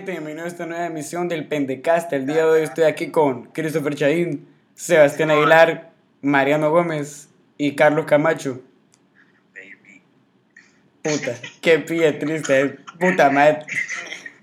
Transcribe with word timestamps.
Gente, 0.00 0.12
bienvenidos 0.12 0.46
a 0.46 0.48
esta 0.48 0.64
nueva 0.64 0.86
emisión 0.86 1.28
del 1.28 1.46
Pendecast. 1.46 2.10
El 2.14 2.24
día 2.24 2.36
de 2.36 2.44
hoy 2.44 2.62
estoy 2.62 2.84
aquí 2.84 3.10
con 3.10 3.52
Christopher 3.52 3.94
Chaín, 3.94 4.48
Sebastián 4.74 5.30
Aguilar, 5.30 5.90
Mariano 6.22 6.70
Gómez 6.70 7.28
y 7.58 7.76
Carlos 7.76 8.06
Camacho. 8.06 8.62
Baby. 9.54 10.00
Puta, 11.02 11.34
qué 11.60 11.80
pie 11.80 12.14
triste, 12.14 12.78
puta 12.98 13.28
madre. 13.28 13.66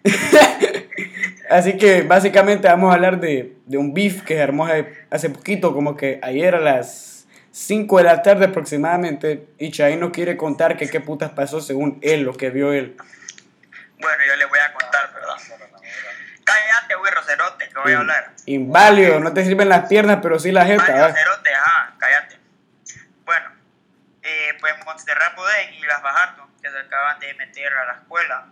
Así 1.49 1.75
que 1.75 2.03
básicamente 2.03 2.67
vamos 2.67 2.91
a 2.91 2.93
hablar 2.93 3.19
de, 3.19 3.57
de 3.65 3.77
un 3.79 3.95
beef 3.95 4.21
que 4.21 4.35
se 4.35 4.43
armó 4.43 4.67
hace, 5.09 5.31
poquito, 5.31 5.73
como 5.73 5.97
que 5.97 6.19
ayer 6.21 6.53
a 6.53 6.59
las 6.59 7.27
5 7.49 7.97
de 7.97 8.03
la 8.03 8.21
tarde 8.21 8.45
aproximadamente, 8.45 9.47
y 9.57 9.71
Chaín 9.71 10.01
nos 10.01 10.11
quiere 10.11 10.37
contar 10.37 10.77
que 10.77 10.87
qué 10.87 11.01
putas 11.01 11.31
pasó 11.31 11.61
según 11.61 11.97
él, 12.03 12.21
lo 12.21 12.33
que 12.35 12.51
vio 12.51 12.73
él. 12.73 12.95
Bueno, 13.99 14.23
yo 14.27 14.35
le 14.35 14.45
voy 14.45 14.59
a 14.59 14.73
contar, 14.73 15.11
¿verdad? 15.13 15.35
Cállate, 16.43 16.95
güey, 16.95 17.11
Rocerote, 17.77 17.83
que 17.83 17.83
voy 17.83 17.93
a 17.93 17.99
hablar. 17.99 18.31
Inválido, 18.45 19.19
no 19.19 19.33
te 19.33 19.43
sirven 19.43 19.69
las 19.69 19.87
piernas, 19.87 20.19
pero 20.21 20.39
sí 20.39 20.51
la 20.51 20.65
jeta. 20.65 20.85
cállate. 21.97 22.39
Bueno, 23.25 23.51
eh, 24.21 24.57
pues 24.59 24.73
Montserrat 24.85 25.35
Budén 25.35 25.73
y 25.73 25.81
las 25.85 26.01
Bajardo, 26.01 26.49
que 26.61 26.69
se 26.69 26.79
acaban 26.79 27.19
de 27.19 27.33
meter 27.35 27.73
a 27.73 27.85
la 27.85 27.93
escuela, 27.93 28.45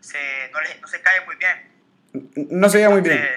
se, 0.00 0.50
no, 0.52 0.60
les, 0.60 0.80
no 0.80 0.88
se 0.88 1.00
caen 1.02 1.24
muy 1.24 1.36
bien. 1.36 1.72
No 2.50 2.68
se 2.68 2.76
veía 2.78 2.90
muy 2.90 3.00
bien. 3.00 3.28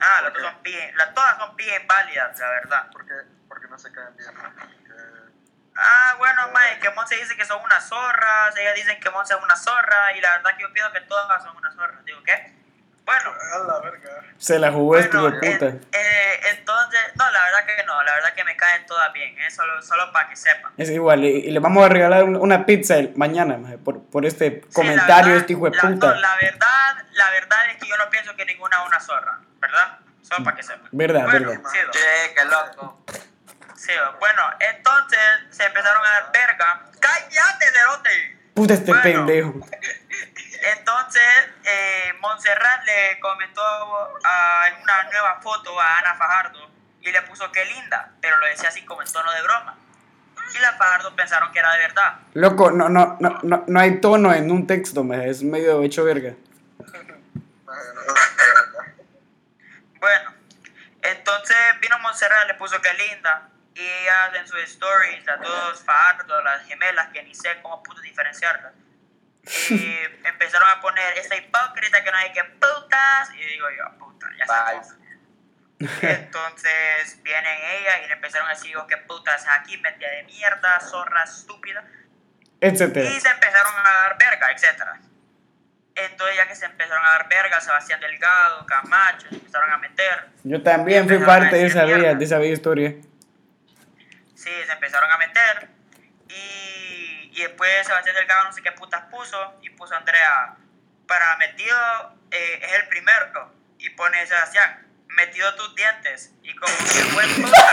Ah, 0.00 0.20
las 0.22 0.32
dos 0.34 0.42
son 0.42 0.62
bien, 0.62 0.96
las 0.96 1.14
todas 1.14 1.36
son 1.38 1.56
bien 1.56 1.86
válidas, 1.86 2.38
la 2.38 2.50
verdad. 2.50 2.90
¿Por 2.90 3.06
qué, 3.06 3.14
por 3.48 3.60
qué 3.60 3.68
no 3.68 3.78
se 3.78 3.90
caen 3.92 4.14
bien? 4.16 4.30
Porque- 4.34 4.76
Ah, 5.78 6.14
bueno, 6.18 6.48
mae, 6.54 6.78
que 6.78 6.88
Monse 6.90 7.16
dice 7.16 7.36
que 7.36 7.44
son 7.44 7.62
unas 7.62 7.86
zorras, 7.86 8.56
ellas 8.56 8.74
dicen 8.74 8.98
que 8.98 9.10
Monse 9.10 9.34
es 9.34 9.40
una 9.42 9.56
zorra, 9.56 10.12
y 10.16 10.20
la 10.22 10.32
verdad 10.36 10.56
que 10.56 10.62
yo 10.62 10.72
pienso 10.72 10.90
que 10.92 11.02
todas 11.02 11.42
son 11.42 11.54
unas 11.56 11.74
zorras. 11.74 12.02
Digo, 12.04 12.22
¿qué? 12.22 12.55
Bueno, 13.06 13.32
A 13.54 13.58
la 13.66 13.78
verga. 13.80 14.10
Se 14.36 14.58
la 14.58 14.70
jugó 14.72 14.98
este 14.98 15.16
hijo 15.16 15.22
bueno, 15.30 15.38
de 15.40 15.50
puta. 15.52 15.66
eh, 15.66 15.80
eh, 15.92 16.40
entonces, 16.58 17.00
no, 17.14 17.30
la 17.30 17.42
verdad 17.44 17.64
que 17.64 17.84
no, 17.84 18.02
la 18.02 18.14
verdad 18.16 18.34
que 18.34 18.44
me 18.44 18.56
caen 18.56 18.84
todas 18.84 19.10
bien, 19.12 19.38
eh, 19.38 19.50
solo, 19.50 19.80
solo 19.80 20.12
para 20.12 20.28
que 20.28 20.36
sepan. 20.36 20.72
Es 20.76 20.90
igual, 20.90 21.24
y, 21.24 21.28
y 21.28 21.50
le 21.52 21.60
vamos 21.60 21.84
a 21.86 21.88
regalar 21.88 22.24
un- 22.24 22.36
una 22.36 22.66
pizza 22.66 22.96
el- 22.96 23.14
mañana 23.16 23.56
maje, 23.56 23.78
por, 23.78 24.02
por 24.10 24.26
este 24.26 24.60
Sí, 24.68 24.74
comentario 24.74 25.32
de 25.34 25.38
este 25.38 25.52
hijo 25.54 25.70
de 25.70 25.76
la- 25.76 25.82
puta. 25.82 26.08
no, 26.08 26.14
la 26.20 26.36
verdad, 26.42 27.04
la 27.12 27.30
verdad 27.30 27.70
es 27.70 27.76
que 27.78 27.88
yo 27.88 27.96
no 27.96 28.10
pienso 28.10 28.34
que 28.36 28.44
ninguna 28.44 28.82
es 28.82 28.86
una 28.88 29.00
zorra, 29.00 29.38
¿verdad? 29.60 29.98
Solo 30.22 30.44
para 30.44 30.56
que 30.56 30.62
sepan. 30.64 30.88
Verdad, 30.90 31.22
bueno, 31.24 31.48
verdad. 31.50 31.70
Sí, 31.72 31.78
Che, 31.92 32.34
qué 32.34 32.44
loco. 32.44 33.04
sí, 33.76 33.92
bueno, 34.18 34.42
entonces 34.58 35.18
se 35.50 35.64
empezaron 35.64 36.04
a 36.04 36.10
dar 36.10 36.32
verga. 36.32 36.82
¡Cállate, 37.00 37.66
cerote! 37.72 38.38
Puta 38.54 38.74
este 38.74 38.90
bueno. 38.92 39.02
pendejo. 39.02 39.54
Entonces, 40.62 41.22
eh, 41.64 42.12
Montserrat 42.20 42.84
le 42.84 43.20
comentó 43.20 43.62
a, 44.24 44.68
en 44.68 44.82
una 44.82 45.02
nueva 45.04 45.40
foto 45.40 45.78
a 45.80 45.98
Ana 45.98 46.14
Fajardo 46.14 46.70
y 47.00 47.10
le 47.10 47.22
puso 47.22 47.50
que 47.52 47.64
linda, 47.64 48.12
pero 48.20 48.36
lo 48.38 48.46
decía 48.46 48.68
así 48.68 48.84
como 48.84 49.02
en 49.02 49.12
tono 49.12 49.32
de 49.32 49.42
broma. 49.42 49.76
Y 50.54 50.58
las 50.58 50.76
Fajardo 50.76 51.14
pensaron 51.14 51.52
que 51.52 51.58
era 51.58 51.72
de 51.72 51.78
verdad. 51.78 52.18
Loco, 52.34 52.70
no, 52.70 52.88
no, 52.88 53.16
no, 53.20 53.40
no, 53.42 53.64
no 53.66 53.80
hay 53.80 54.00
tono 54.00 54.32
en 54.32 54.50
un 54.50 54.66
texto, 54.66 55.04
es 55.14 55.42
medio 55.42 55.82
hecho 55.82 56.04
verga. 56.04 56.34
Bueno, 59.98 60.34
entonces 61.02 61.56
vino 61.80 61.98
Montserrat, 61.98 62.46
le 62.46 62.54
puso 62.54 62.80
que 62.80 62.92
linda. 62.94 63.48
Y 63.74 63.80
ellas 63.80 64.30
en 64.34 64.46
sus 64.46 64.60
stories, 64.60 65.24
las 65.26 65.40
dos 65.40 65.82
Fajardo, 65.84 66.40
las 66.42 66.64
gemelas, 66.64 67.08
que 67.12 67.22
ni 67.22 67.34
sé 67.34 67.60
cómo 67.60 67.82
puto 67.82 68.00
diferenciarlas. 68.00 68.72
Y 69.70 69.98
empezaron 70.24 70.68
a 70.68 70.80
poner 70.80 71.18
esta 71.18 71.36
hipócrita 71.36 72.02
que 72.02 72.10
no 72.10 72.16
hay 72.18 72.32
que 72.32 72.44
putas. 72.44 73.30
Y 73.34 73.44
digo 73.44 73.66
yo, 73.76 73.98
puta, 73.98 74.26
ya 74.38 74.46
sabes. 74.46 74.96
Entonces 75.78 77.22
vienen 77.22 77.58
ellas 77.80 77.96
y 78.04 78.08
le 78.08 78.14
empezaron 78.14 78.48
a 78.48 78.54
decir, 78.54 78.76
oh, 78.76 78.86
qué 78.86 78.96
putas 78.96 79.44
aquí, 79.50 79.76
metida 79.78 80.10
de 80.10 80.22
mierda, 80.24 80.80
zorra 80.80 81.24
estúpida. 81.24 81.84
Etcétera. 82.60 83.10
Y 83.10 83.20
se 83.20 83.28
empezaron 83.28 83.74
a 83.78 83.82
dar 83.82 84.18
verga, 84.18 84.50
etcétera. 84.52 85.00
Entonces 85.94 86.36
ya 86.36 86.48
que 86.48 86.54
se 86.54 86.66
empezaron 86.66 87.04
a 87.04 87.10
dar 87.10 87.28
verga, 87.28 87.60
Sebastián 87.60 88.00
Delgado, 88.00 88.64
Camacho, 88.66 89.28
se 89.28 89.34
empezaron 89.36 89.70
a 89.70 89.78
meter. 89.78 90.28
Yo 90.44 90.62
también 90.62 91.06
fui 91.06 91.18
parte 91.18 91.56
de 91.56 91.66
esa 91.66 91.84
vida, 91.84 92.14
de 92.14 92.24
esa 92.24 92.38
bella 92.38 92.52
historia. 92.52 92.94
Sí, 94.34 94.50
se 94.66 94.72
empezaron 94.72 95.10
a 95.10 95.18
meter. 95.18 95.68
Y, 97.36 97.42
después 97.42 97.86
Sebastián 97.86 98.16
Delgado 98.16 98.44
no 98.44 98.52
sé 98.52 98.62
qué 98.62 98.72
putas 98.72 99.02
puso. 99.10 99.58
Y 99.62 99.70
puso 99.70 99.94
Andrea, 99.94 100.54
para 101.06 101.36
metido 101.36 101.76
eh, 102.30 102.60
es 102.62 102.72
el 102.74 102.88
primero. 102.88 103.52
Y 103.78 103.90
pone 103.90 104.26
Sebastián, 104.26 104.86
metido 105.08 105.54
tus 105.54 105.74
dientes. 105.74 106.32
Y 106.42 106.54
como 106.56 106.74
que 106.78 106.84
fue 107.12 107.24
puta. 107.26 107.72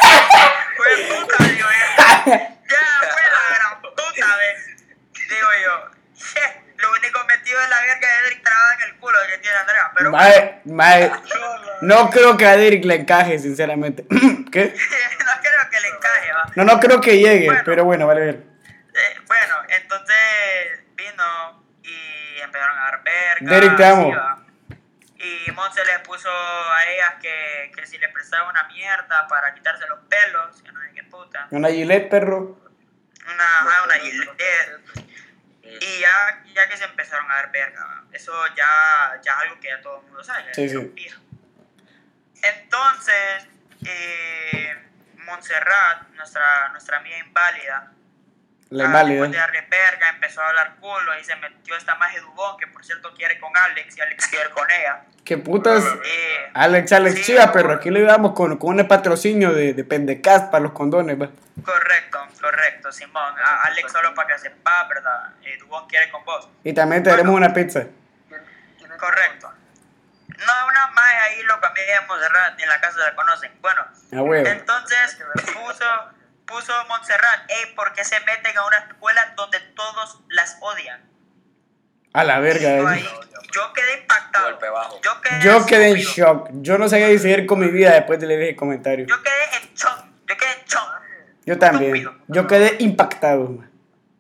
Fue 0.77 0.97
puta, 1.07 1.43
digo 1.45 1.67
yo. 1.69 2.03
Ya 2.25 3.09
fue 3.11 3.21
la 3.31 3.55
gran 3.57 3.81
puta, 3.81 4.35
¿ves? 4.37 4.83
Digo 5.29 5.47
yo. 5.63 5.91
"Je, 6.15 6.61
Lo 6.77 6.91
único 6.91 7.23
metido 7.25 7.61
es 7.61 7.69
la 7.69 7.79
verga 7.81 8.07
de 8.07 8.27
Edric 8.27 8.43
trabada 8.43 8.73
en 8.75 8.81
el 8.81 8.95
culo 8.97 9.17
que 9.29 9.37
tiene 9.37 9.57
Andrea. 9.57 9.91
Pero 9.95 10.11
Mae, 10.11 10.61
mae, 10.65 11.11
no 11.81 12.09
creo 12.09 12.35
que 12.35 12.45
a 12.45 12.57
Derek 12.57 12.83
le 12.83 12.95
encaje, 12.95 13.39
sinceramente. 13.39 14.03
¿Qué? 14.51 14.73
no 15.25 15.31
creo 15.41 15.69
que 15.71 15.79
le 15.79 15.87
encaje, 15.87 16.33
va. 16.33 16.43
No, 16.55 16.63
no 16.65 16.79
creo 16.81 16.99
que 16.99 17.17
llegue, 17.17 17.45
Bueno. 17.45 17.61
pero 17.65 17.85
bueno, 17.85 18.05
vale 18.07 18.19
ver. 18.21 18.35
Eh, 18.95 19.19
bueno, 19.25 19.55
entonces 19.69 20.15
vino 20.95 21.63
y 21.83 22.39
empezaron 22.41 22.77
a 22.77 22.87
Derek, 23.41 23.75
te 23.75 23.85
amo. 23.85 24.11
Y 25.17 25.51
Monse 25.51 25.85
le 25.85 25.99
puso 25.99 26.29
a 26.29 26.85
ellas 26.85 27.13
que, 27.21 27.71
que 27.75 27.85
si 27.87 27.97
le 27.97 28.09
prestaba 28.09 28.49
una 28.49 28.63
mierda 28.65 29.27
para 29.27 29.53
quitarse 29.53 29.87
los 29.87 29.99
pelos, 30.09 30.61
que 30.61 30.71
no 30.71 30.81
sé 30.81 30.91
qué 30.93 31.03
puta. 31.03 31.47
Una 31.51 31.69
Gillette, 31.69 32.09
perro. 32.09 32.59
Una, 33.25 33.43
ajá, 33.43 33.83
una 33.85 33.93
Gillette. 33.95 35.13
Y 35.63 35.99
ya, 36.01 36.43
ya 36.53 36.67
que 36.67 36.77
se 36.77 36.83
empezaron 36.83 37.31
a 37.31 37.35
dar 37.35 37.51
verga, 37.51 38.03
eso 38.11 38.33
ya, 38.55 39.19
ya 39.23 39.31
es 39.31 39.37
algo 39.37 39.59
que 39.59 39.69
ya 39.69 39.81
todo 39.81 39.99
el 40.01 40.05
mundo 40.07 40.23
sabe. 40.23 40.53
Sí, 40.53 40.67
sí. 40.67 40.93
Entonces, 42.43 43.47
eh, 43.85 44.75
Montserrat, 45.19 46.09
nuestra, 46.09 46.69
nuestra 46.69 46.97
amiga 46.97 47.17
inválida, 47.17 47.91
La 48.73 48.85
Ah. 48.85 49.03
Después 49.03 49.31
de 49.31 49.37
darle 49.37 49.61
verga, 49.69 50.09
empezó 50.09 50.41
a 50.41 50.49
hablar 50.49 50.75
culo 50.79 51.17
y 51.19 51.23
se 51.23 51.35
metió 51.35 51.75
esta 51.75 51.93
maje 51.95 52.19
Dubón, 52.21 52.57
que 52.57 52.65
por 52.67 52.83
cierto 52.83 53.13
quiere 53.13 53.39
con 53.39 53.55
Alex 53.55 53.97
y 53.97 54.01
Alex 54.01 54.27
quiere 54.27 54.49
con 54.49 54.69
ella. 54.71 55.03
¿Qué 55.23 55.37
putas? 55.37 55.83
Eh, 56.03 56.49
Alex, 56.55 56.91
Alex, 56.91 57.15
Sí, 57.17 57.23
chiva, 57.23 57.51
perro. 57.51 57.73
Aquí 57.73 57.89
le 57.91 58.01
damos 58.01 58.33
con, 58.33 58.57
con 58.57 58.79
un 58.79 58.87
patrocinio 58.87 59.53
de, 59.53 59.73
de 59.73 59.83
Pendecast 59.83 60.49
para 60.51 60.63
los 60.63 60.71
condones, 60.73 61.21
va. 61.21 61.29
correcto, 61.63 62.19
correcto, 62.41 62.91
Simón. 62.91 63.33
A- 63.39 63.61
Alex 63.67 63.91
solo 63.91 64.13
para 64.15 64.29
que 64.29 64.39
sepa, 64.39 64.87
¿verdad? 64.87 65.29
Eh, 65.43 65.57
Dubón 65.59 65.87
quiere 65.87 66.09
con 66.09 66.25
vos. 66.25 66.49
Y 66.63 66.73
también 66.73 67.03
te 67.03 67.09
daremos 67.11 67.35
una 67.35 67.53
pizza. 67.53 67.83
Correcto. 68.99 69.51
No, 70.27 70.67
una 70.67 70.87
maje 70.87 71.17
ahí, 71.17 71.43
loco, 71.43 71.65
a 71.65 71.69
mí 71.73 71.79
de 71.81 72.07
Montserrat, 72.07 72.55
ni 72.57 72.63
en 72.63 72.69
la 72.69 72.81
casa 72.81 72.97
la 72.99 73.15
conocen. 73.15 73.51
Bueno, 73.61 73.81
A 74.13 74.21
huevo. 74.23 74.47
entonces 74.47 75.19
puso, 75.53 75.85
puso 76.53 76.71
Montserrat, 76.87 77.49
ey, 77.49 77.73
¿por 77.75 77.93
qué 77.93 78.03
se 78.03 78.19
meten 78.21 78.57
a 78.57 78.65
una 78.67 78.77
escuela 78.77 79.33
donde 79.35 79.59
todos 79.75 80.21
las 80.29 80.57
odian? 80.61 81.01
A 82.13 82.23
la 82.23 82.33
Y 82.33 82.37
yo, 82.37 82.41
verga. 82.43 82.91
ahí, 82.91 83.09
yo 83.51 83.73
quedé 83.73 84.01
impactado. 84.01 84.45
Golpe 84.45 84.69
bajo. 84.69 85.01
Yo 85.01 85.21
quedé, 85.21 85.41
Yo 85.41 85.65
quedé 85.65 85.87
en 85.89 85.95
shock. 85.97 86.49
Yo 86.53 86.77
no 86.77 86.87
sabía 86.87 87.07
qué 87.07 87.17
seguir 87.19 87.45
con 87.47 87.59
mi 87.59 87.69
vida 87.69 87.91
después 87.91 88.19
de 88.19 88.27
leer 88.27 88.43
ese 88.43 88.55
comentario. 88.55 89.05
Yo 89.07 89.15
quedé 89.23 89.57
en 89.61 89.73
shock. 89.73 90.05
Yo 90.27 90.37
quedé 90.37 90.51
en 90.59 90.65
shock. 90.65 91.01
Yo 91.45 91.57
también. 91.59 91.95
estúpido. 91.95 92.23
Yo 92.27 92.47
quedé 92.47 92.75
impactado. 92.79 93.63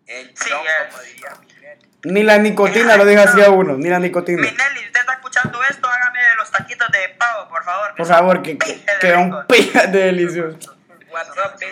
El 0.07 0.27
Sí, 0.35 0.49
chon, 0.49 0.59
eh. 0.61 0.89
como 0.91 1.03
diría 1.03 1.33
Miguel. 1.39 1.79
Ni 2.05 2.23
la 2.23 2.37
nicotina 2.39 2.97
lo 2.97 3.05
deja 3.05 3.23
así 3.23 3.41
a 3.41 3.49
uno. 3.51 3.75
Ni 3.77 3.89
la 3.89 3.99
nicotina. 3.99 4.41
Minelli, 4.41 4.85
usted 4.87 4.99
está 4.99 5.13
escuchando 5.13 5.63
esto, 5.69 5.87
hágame 5.87 6.19
los 6.37 6.51
taquitos 6.51 6.91
de 6.91 7.09
pavo, 7.17 7.47
por 7.49 7.63
favor. 7.63 7.95
Por 7.95 8.05
favor, 8.07 8.41
que, 8.41 8.57
que, 8.57 8.83
que 8.99 9.13
un 9.13 9.45
pija 9.47 9.85
de 9.87 9.99
delicioso. 10.05 10.57
What's 11.11 11.29
up, 11.29 11.59
bitch? 11.59 11.69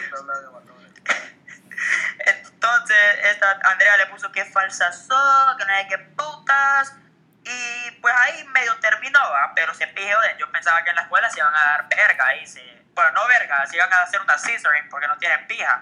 Entonces, 2.61 2.95
esta 3.31 3.59
Andrea 3.63 3.97
le 3.97 4.05
puso 4.05 4.31
que 4.31 4.45
falsa 4.45 4.91
son, 4.93 5.57
que 5.57 5.65
no 5.65 5.73
hay 5.73 5.87
que 5.87 5.97
putas. 5.97 6.95
Y 7.43 7.91
pues 8.01 8.13
ahí 8.15 8.43
medio 8.53 8.75
terminó, 8.79 9.19
¿va? 9.19 9.51
pero 9.55 9.73
se 9.73 9.87
pijeó. 9.87 10.19
Yo 10.37 10.51
pensaba 10.51 10.83
que 10.83 10.91
en 10.91 10.95
la 10.95 11.01
escuela 11.01 11.27
se 11.31 11.39
iban 11.39 11.55
a 11.55 11.65
dar 11.65 11.89
verga. 11.89 12.35
Y 12.35 12.45
se, 12.45 12.61
bueno, 12.93 13.13
no 13.13 13.27
verga, 13.27 13.65
se 13.65 13.77
iban 13.77 13.91
a 13.91 14.03
hacer 14.03 14.21
una 14.21 14.37
scissoring 14.37 14.89
porque 14.91 15.07
no 15.07 15.17
tienen 15.17 15.47
pija. 15.47 15.79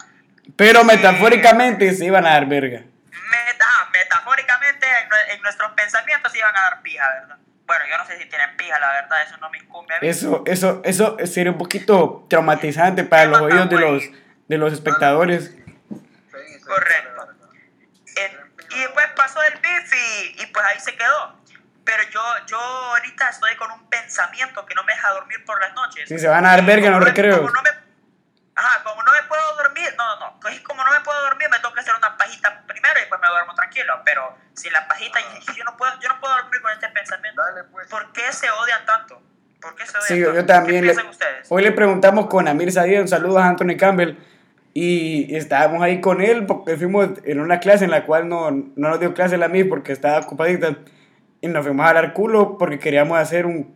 Pero 0.55 0.85
metafóricamente 0.85 1.93
se 1.93 2.05
iban 2.05 2.25
a 2.25 2.29
dar 2.31 2.45
verga. 2.45 2.79
Meta, 2.79 3.65
ah, 3.67 3.89
metafóricamente, 3.91 4.87
en, 4.87 5.35
en 5.35 5.41
nuestros 5.41 5.73
pensamientos 5.73 6.31
se 6.31 6.37
iban 6.37 6.55
a 6.55 6.61
dar 6.61 6.81
pija, 6.81 7.05
¿verdad? 7.09 7.37
Bueno, 7.67 7.85
yo 7.89 7.97
no 7.97 8.05
sé 8.05 8.17
si 8.17 8.25
tienen 8.29 8.55
pija, 8.55 8.79
la 8.79 8.91
verdad, 8.93 9.21
eso 9.21 9.35
no 9.37 9.49
me 9.49 9.57
incumbe 9.57 9.95
a 9.95 9.99
mí. 9.99 10.07
Eso, 10.07 10.43
eso, 10.47 10.81
eso 10.85 11.17
sería 11.25 11.51
un 11.51 11.57
poquito 11.57 12.25
traumatizante 12.29 13.03
para 13.03 13.25
los 13.25 13.41
oídos 13.41 13.69
de 13.69 13.79
los, 13.79 14.03
de 14.47 14.57
los 14.57 14.71
espectadores. 14.71 15.53
Correcto. 16.69 17.27
En- 18.15 18.49
y 18.71 18.79
después 18.81 19.05
pasó 19.15 19.41
el 19.43 19.59
beef 19.59 19.93
y, 19.93 20.41
y 20.43 20.45
pues 20.47 20.65
ahí 20.65 20.79
se 20.79 20.95
quedó. 20.95 21.39
Pero 21.85 22.03
yo, 22.11 22.21
yo 22.47 22.59
ahorita 22.59 23.29
estoy 23.29 23.55
con 23.55 23.71
un 23.71 23.89
pensamiento 23.89 24.65
que 24.65 24.75
no 24.75 24.83
me 24.83 24.93
deja 24.93 25.09
dormir 25.11 25.43
por 25.45 25.59
las 25.59 25.73
noches. 25.73 26.07
Si 26.07 26.19
se 26.19 26.27
van 26.27 26.45
a 26.45 26.49
dar 26.51 26.65
verga 26.65 26.87
en 26.87 26.93
los 26.93 27.03
recreos. 27.03 27.37
como 27.39 27.49
no 27.51 27.61
me- 27.63 27.69
ajá, 28.55 28.83
como 28.83 29.01
no 29.03 29.11
me 29.11 29.23
puedo 29.23 29.55
dormir, 29.55 29.95
no, 29.97 30.19
no, 30.19 30.31
no, 30.41 30.63
como 30.63 30.83
no 30.83 30.91
me 30.91 30.99
puedo 30.99 31.19
dormir, 31.23 31.47
me 31.49 31.59
toca 31.59 31.81
hacer 31.81 31.95
una 31.95 32.15
pajita 32.17 32.61
primero 32.67 32.93
y 32.97 32.99
después 33.01 33.19
me 33.21 33.27
duermo 33.27 33.55
tranquilo, 33.55 34.01
pero 34.05 34.37
sin 34.53 34.71
la 34.73 34.87
pajita 34.87 35.19
yo, 35.47 35.53
yo 35.53 35.63
no 35.63 35.77
puedo, 35.77 35.97
yo 35.99 36.09
no 36.09 36.19
puedo 36.19 36.35
dormir 36.35 36.61
con 36.61 36.71
este 36.73 36.89
pensamiento. 36.89 37.41
Dale, 37.41 37.63
pues. 37.71 37.87
¿Por 37.87 38.11
qué 38.11 38.31
se 38.33 38.51
odian 38.51 38.85
tanto? 38.85 39.21
¿Por 39.61 39.75
qué 39.75 39.85
se 39.85 39.97
odian 39.97 40.07
Sí, 40.07 40.23
tanto? 40.23 40.35
yo 40.39 40.45
también. 40.45 40.81
¿Qué 40.81 40.87
le- 40.87 40.93
piensan 40.93 41.09
ustedes? 41.09 41.47
hoy 41.49 41.63
le 41.63 41.71
preguntamos 41.71 42.27
con 42.27 42.47
Amir 42.47 42.71
Sadia, 42.71 43.01
un 43.01 43.07
saludo 43.07 43.39
a 43.39 43.45
Anthony 43.47 43.77
Campbell. 43.79 44.15
Y 44.81 45.35
estábamos 45.35 45.81
ahí 45.81 45.99
con 45.99 46.21
él 46.21 46.45
porque 46.45 46.77
fuimos 46.77 47.09
en 47.25 47.41
una 47.41 47.59
clase 47.59 47.83
en 47.83 47.91
la 47.91 48.05
cual 48.05 48.29
no, 48.29 48.49
no 48.51 48.69
nos 48.75 48.99
dio 49.01 49.13
clase 49.13 49.37
la 49.37 49.47
Amir 49.47 49.67
porque 49.67 49.91
estaba 49.91 50.19
ocupadita. 50.19 50.77
Y 51.41 51.47
nos 51.47 51.65
fuimos 51.65 51.85
a 51.85 51.89
hablar 51.89 52.13
culo 52.13 52.57
porque 52.57 52.79
queríamos 52.79 53.17
hacer 53.19 53.45
un. 53.45 53.75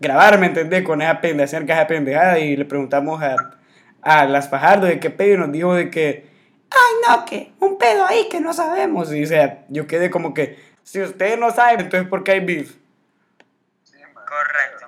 grabar, 0.00 0.38
¿me 0.40 0.46
entendés? 0.46 0.82
Con 0.82 1.00
esa 1.00 1.20
pendeja, 1.20 1.44
hacer 1.44 1.62
esa 1.70 1.86
pendejada. 1.86 2.40
Y 2.40 2.56
le 2.56 2.64
preguntamos 2.64 3.22
a, 3.22 3.36
a 4.00 4.24
las 4.24 4.48
Fajardo 4.48 4.86
de 4.88 4.98
qué 4.98 5.10
pedo 5.10 5.34
y 5.34 5.38
nos 5.38 5.52
dijo 5.52 5.74
de 5.74 5.90
que. 5.90 6.26
Ay, 6.70 6.94
no, 7.08 7.24
que 7.24 7.52
un 7.60 7.78
pedo 7.78 8.04
ahí 8.06 8.28
que 8.28 8.40
no 8.40 8.52
sabemos. 8.52 9.12
Y 9.12 9.22
o 9.22 9.26
sea, 9.26 9.64
yo 9.68 9.86
quedé 9.86 10.10
como 10.10 10.34
que. 10.34 10.58
Si 10.82 11.00
ustedes 11.00 11.38
no 11.38 11.52
saben, 11.52 11.78
entonces 11.82 12.08
¿por 12.08 12.24
qué 12.24 12.32
hay 12.32 12.40
beef? 12.40 12.74
Correcto. 14.14 14.86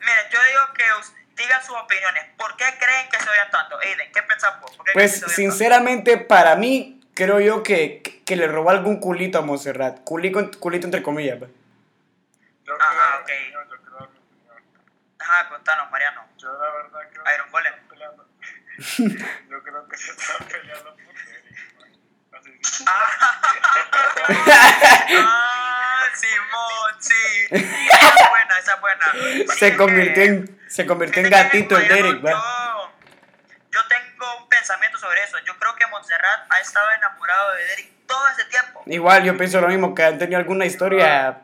Miren, 0.00 0.26
yo 0.32 0.38
digo 0.48 0.62
que 0.74 0.84
us- 0.98 1.12
digan 1.42 1.62
sus 1.64 1.76
opiniones. 1.76 2.24
¿Por 2.36 2.56
qué 2.56 2.64
creen 2.78 3.08
que 3.10 3.18
se 3.18 3.28
odian 3.28 3.50
tanto? 3.50 3.78
Aiden, 3.78 4.10
¿qué 4.12 4.22
piensas 4.22 4.60
vos? 4.60 4.76
¿Por 4.76 4.86
qué 4.86 4.92
Pues 4.92 5.20
sinceramente 5.34 6.16
para 6.18 6.54
mí 6.56 7.00
creo 7.14 7.40
yo 7.40 7.62
que, 7.62 8.02
que 8.24 8.36
le 8.36 8.46
robó 8.46 8.70
algún 8.70 8.98
culito 9.00 9.38
a 9.38 9.42
Montserrat. 9.42 10.00
Culito, 10.04 10.50
culito 10.58 10.86
entre 10.86 11.02
comillas. 11.02 11.38
pues. 11.38 11.50
Yo 12.64 12.74
Ajá, 12.80 13.22
creo- 13.24 13.36
ok. 13.38 13.52
Yo, 13.52 13.62
yo 13.76 13.82
creo 13.82 14.00
mi 14.00 14.18
opinión. 14.18 14.56
tanto? 14.56 15.24
Ajá, 15.24 15.48
contanos, 15.48 15.90
Mariano. 15.90 16.24
Yo 16.38 16.52
la 16.52 16.70
verdad 16.72 17.00
creo 17.12 17.24
Iron 17.34 17.46
que 17.46 17.52
Golem. 17.52 17.74
peleando. 17.88 18.26
yo 19.50 19.62
creo 19.62 19.88
que 19.88 19.96
se 19.96 20.10
están 20.12 20.46
peleando 20.48 20.94
por 20.94 21.14
Eric. 21.16 21.56
Así 22.32 22.50
que- 22.52 22.84
ah, 22.86 23.40
Simón, 24.26 25.24
sí. 27.00 27.14
Esa 27.50 28.08
es 28.08 28.28
buena, 28.30 28.58
esa 28.58 28.74
es 28.74 28.80
buena. 28.80 29.54
Se 29.54 29.76
convirtió 29.76 30.22
en, 30.22 30.60
se 30.68 30.86
convirtió 30.86 31.22
en 31.22 31.30
gatito 31.30 31.76
el 31.76 31.88
Derek. 31.88 32.22
Yo, 32.22 32.92
yo 33.72 33.80
tengo 33.88 34.38
un 34.42 34.48
pensamiento 34.48 34.98
sobre 34.98 35.22
eso. 35.22 35.38
Yo 35.46 35.56
creo 35.58 35.74
que 35.76 35.86
Montserrat 35.86 36.50
ha 36.50 36.60
estado 36.60 36.86
enamorado 36.96 37.54
de 37.54 37.64
Derek 37.64 37.90
todo 38.06 38.28
ese 38.28 38.44
tiempo. 38.46 38.82
Igual 38.86 39.24
yo 39.24 39.36
pienso 39.36 39.60
lo 39.60 39.68
mismo, 39.68 39.94
que 39.94 40.04
han 40.04 40.18
tenido 40.18 40.38
alguna 40.38 40.66
historia 40.66 41.42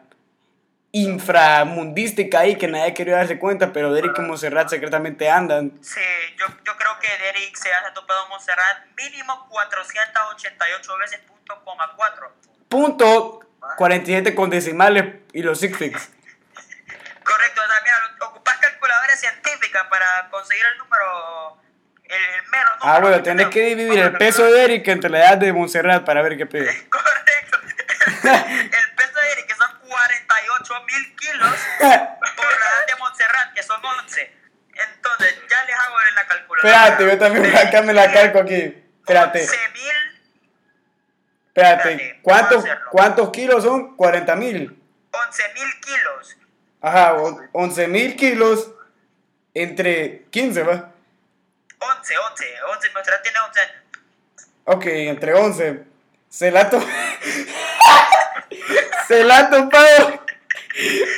inframundística 0.92 2.40
ahí 2.40 2.56
que 2.56 2.68
nadie 2.68 2.94
quería 2.94 3.16
darse 3.16 3.38
cuenta, 3.38 3.72
pero 3.72 3.92
Derek 3.92 4.18
y 4.18 4.22
Montserrat 4.22 4.68
secretamente 4.68 5.28
andan. 5.28 5.72
Sí, 5.82 6.00
yo, 6.38 6.46
yo 6.64 6.76
creo 6.76 6.98
que 6.98 7.08
Derek 7.18 7.54
se 7.54 7.72
ha 7.72 7.92
topado 7.92 8.24
a 8.24 8.28
Montserrat 8.28 8.86
mínimo 8.96 9.46
488 9.50 10.96
veces, 10.98 11.20
punto 11.20 11.62
coma 11.64 11.92
4. 11.94 12.32
Punto 12.68 13.45
47 13.76 14.34
con 14.34 14.50
decimales 14.50 15.16
y 15.32 15.42
los 15.42 15.60
six 15.60 15.76
fix. 15.76 16.10
Correcto, 17.24 17.60
o 17.60 17.66
sea, 17.66 17.80
mira, 17.82 18.16
ocupas 18.26 18.56
calculadora 18.58 19.16
científica 19.16 19.88
para 19.88 20.28
conseguir 20.30 20.64
el 20.72 20.78
número, 20.78 21.60
el, 22.04 22.14
el 22.14 22.48
mero 22.50 22.70
número. 22.76 22.80
Ah, 22.82 23.00
bueno, 23.00 23.22
tenés 23.22 23.48
que 23.48 23.62
dividir 23.62 23.98
el 23.98 24.12
peso 24.12 24.44
de 24.44 24.52
Derek 24.52 24.86
entre 24.88 25.10
la 25.10 25.18
edad 25.18 25.38
de 25.38 25.52
Montserrat 25.52 26.04
para 26.04 26.22
ver 26.22 26.36
qué 26.36 26.46
pedo. 26.46 26.70
Correcto. 26.90 27.58
El 28.06 28.94
peso 28.94 29.20
de 29.20 29.28
Derek, 29.28 29.46
que 29.46 29.54
son 29.54 29.68
48 29.80 30.74
mil 30.86 31.16
kilos, 31.16 31.54
por 31.78 31.88
la 31.88 31.96
edad 31.96 32.86
de 32.86 32.96
Montserrat, 32.98 33.52
que 33.52 33.62
son 33.62 33.84
11. 33.84 34.32
Entonces, 34.74 35.34
ya 35.50 35.64
les 35.64 35.74
hago 35.74 35.96
en 36.08 36.14
la 36.14 36.26
calculadora. 36.26 36.86
Espérate, 36.86 37.06
yo 37.06 37.18
también 37.18 37.56
acá 37.56 37.82
me 37.82 37.92
la 37.92 38.12
calco 38.12 38.38
aquí. 38.40 38.82
Espérate. 39.00 39.46
11 41.56 41.56
mil, 41.56 41.56
Espérate, 41.56 41.92
Espérate, 41.92 42.20
¿cuántos. 42.22 42.64
¿cuántos 42.90 43.30
kilos 43.30 43.64
son? 43.64 43.96
40 43.96 44.36
mil. 44.36 44.78
11 45.10 45.42
mil 45.54 45.80
kilos. 45.80 46.36
Ajá, 46.82 47.14
11 47.52 47.88
mil 47.88 48.14
kilos 48.14 48.70
entre 49.54 50.26
15, 50.30 50.62
¿va? 50.62 50.92
11, 51.78 52.18
11, 52.18 52.62
11, 52.62 52.90
Montserrat 52.92 53.22
tiene 53.22 53.38
11 53.46 53.60
años. 53.60 53.76
Ok, 54.64 54.84
entre 54.86 55.32
11. 55.34 55.84
Se 56.28 56.50
la 56.50 56.68
to... 56.68 56.78
Se 59.08 59.24
la 59.24 59.38
ha 59.38 59.50
topado 59.50 60.22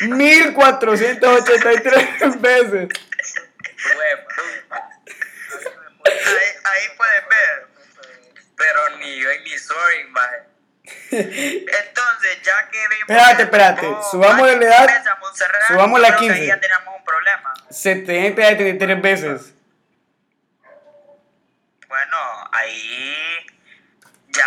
1483 0.02 2.40
veces. 2.40 2.88
Ahí, 6.04 6.14
ahí 6.64 6.88
pueden 6.96 7.28
ver. 7.28 7.67
Pero 8.58 8.96
ni 8.98 9.16
yo 9.20 9.30
en 9.30 9.42
mi 9.44 9.52
story, 9.52 10.04
maje. 10.10 10.48
Entonces, 11.10 12.42
ya 12.42 12.68
que 12.70 12.78
vimos. 12.88 13.08
Espérate, 13.08 13.42
espérate, 13.42 13.86
subamos 14.10 14.46
la 14.46 14.52
edad, 14.52 15.04
subamos 15.68 16.00
la 16.00 16.08
creo 16.08 16.20
que 16.20 16.26
15. 16.26 16.40
Ahí 16.40 16.46
ya 16.48 16.60
tenemos 16.60 16.94
un 16.96 17.04
problema. 17.04 17.54
773 17.70 19.02
veces. 19.02 19.54
Bueno, 21.88 22.16
ahí 22.52 23.46
ya 24.28 24.44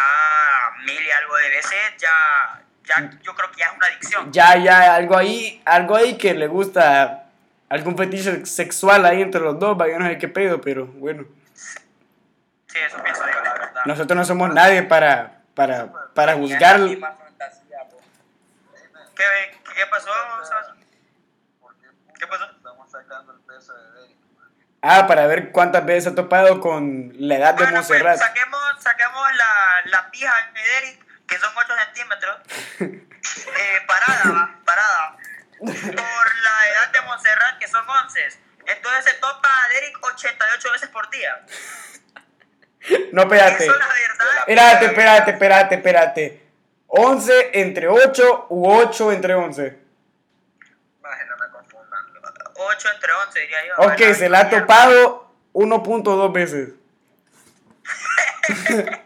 mil 0.86 1.02
y 1.04 1.12
algo 1.12 1.38
de 1.38 1.50
veces, 1.50 1.80
ya, 1.98 2.63
ya 2.84 3.10
yo 3.22 3.36
creo 3.36 3.52
que 3.52 3.60
ya 3.60 3.66
es 3.68 3.75
una 3.75 3.88
adicción. 3.88 4.31
Ya, 4.31 4.58
ya, 4.58 4.96
algo 4.96 5.18
ahí, 5.18 5.62
algo 5.66 5.96
ahí 5.96 6.18
que 6.18 6.34
le 6.34 6.48
gusta, 6.48 7.30
algún 7.69 7.98
fetiche 7.98 8.46
sexual 8.46 9.06
ahí 9.06 9.22
entre 9.22 9.42
los 9.42 9.58
dos, 9.60 9.80
va, 9.80 9.88
yo 9.88 10.00
no 10.00 10.08
sé 10.08 10.18
qué 10.18 10.28
pedo, 10.28 10.62
pero 10.62 10.86
bueno. 10.86 11.25
Sí, 12.71 12.79
eso 12.79 13.03
pienso 13.03 13.21
yo, 13.25 13.41
la 13.41 13.53
verdad. 13.53 13.81
Nosotros 13.85 14.18
no 14.18 14.23
somos 14.23 14.53
nadie 14.53 14.83
para, 14.83 15.41
para, 15.56 15.91
para 16.13 16.35
juzgar. 16.35 16.79
¿Qué, 19.15 19.25
qué 19.75 19.85
pasó, 19.89 20.09
qué, 20.09 20.38
puta 21.60 21.75
¿Qué 22.17 22.27
pasó? 22.27 22.46
Estamos 22.51 22.89
sacando 22.89 23.34
el 23.34 23.39
peso 23.41 23.74
de 23.74 23.91
Derek. 23.91 24.17
Ah, 24.81 25.05
para 25.05 25.27
ver 25.27 25.51
cuántas 25.51 25.86
veces 25.86 26.12
ha 26.12 26.15
topado 26.15 26.60
con 26.62 27.12
la 27.15 27.36
edad 27.36 27.53
de 27.53 27.63
Bueno, 27.63 27.81
pues 27.86 27.89
Montserrat. 27.89 28.17
saquemos, 28.17 28.62
saquemos 28.79 29.36
la, 29.36 29.81
la 29.86 30.10
pija 30.10 30.34
de 30.53 30.62
Derek, 30.62 31.05
que 31.27 31.38
son 31.38 31.51
8 31.55 31.74
centímetros. 31.86 32.38
Eh, 33.24 33.86
parada, 33.86 34.31
va, 34.31 34.60
parada. 34.65 35.15
Por 35.60 35.75
la 35.75 36.67
edad 36.69 36.91
de 36.91 37.01
Montserrat, 37.01 37.60
que 37.60 37.67
son 37.67 37.88
11. 37.88 38.19
Entonces 38.65 39.05
se 39.05 39.13
topa 39.19 39.48
a 39.48 39.69
Derek 39.69 39.96
88 40.03 40.72
veces 40.72 40.89
por 40.89 41.07
día. 41.12 41.46
No, 43.11 43.23
espérate. 43.23 43.63
Eso 43.63 43.73
es 43.73 43.79
la 43.79 43.88
verdad. 43.88 44.38
Espérate, 44.39 44.85
espérate, 44.85 45.31
espérate, 45.31 45.75
espérate. 45.75 46.41
11 46.88 47.50
entre 47.53 47.88
8 47.88 48.47
u 48.50 48.69
8 48.69 49.11
entre 49.13 49.33
11. 49.33 49.79
Maje, 51.01 51.25
no 51.25 51.38
me 51.38 51.50
confundan. 51.51 52.05
8 52.55 52.89
entre 52.95 53.13
11, 53.13 53.39
diría 53.39 53.65
yo. 53.67 53.73
Ok, 53.77 53.97
Bueno, 53.97 54.15
se 54.15 54.29
la 54.29 54.39
ha 54.41 54.50
topado 54.50 55.31
1.2 55.53 56.33
veces. 56.33 56.69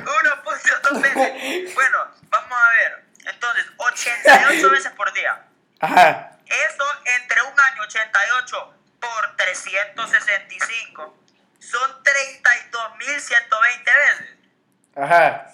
1.2 0.00 1.02
veces. 1.02 1.74
Bueno, 1.74 1.98
vamos 2.30 2.58
a 2.58 2.70
ver. 2.70 3.04
Entonces, 3.26 3.66
88 3.76 4.70
veces 4.70 4.92
por 4.92 5.12
día. 5.12 5.44
Ajá. 5.80 6.38
Eso 6.46 6.84
entre 7.20 7.42
un 7.42 7.60
año 7.60 7.82
88 7.82 8.56
por 8.56 8.79
365 9.40 11.18
son 11.60 12.04
32.120 12.04 13.84
veces. 13.84 14.36
Ajá. 14.96 15.46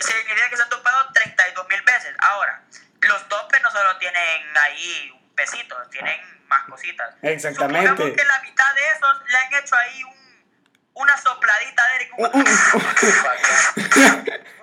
Significa 0.00 0.48
que 0.48 0.56
se 0.56 0.62
han 0.62 0.68
topado 0.70 1.12
32.000 1.12 1.84
veces. 1.84 2.14
Ahora, 2.18 2.62
los 3.00 3.28
topes 3.28 3.62
no 3.62 3.70
solo 3.70 3.96
tienen 3.98 4.56
ahí 4.56 5.10
un 5.10 5.34
pesito, 5.34 5.76
tienen 5.90 6.18
más 6.48 6.62
cositas. 6.64 7.14
Exactamente. 7.22 7.88
Supongamos 7.88 8.16
que 8.16 8.24
la 8.24 8.40
mitad 8.40 8.74
de 8.74 8.88
esos 8.88 9.22
le 9.28 9.36
han 9.36 9.54
hecho 9.62 9.76
ahí 9.76 10.02
un, 10.04 10.17
una 10.98 11.16
sopladita 11.16 11.82
de 11.88 11.94
Eric. 11.96 12.12
Un, 12.18 12.28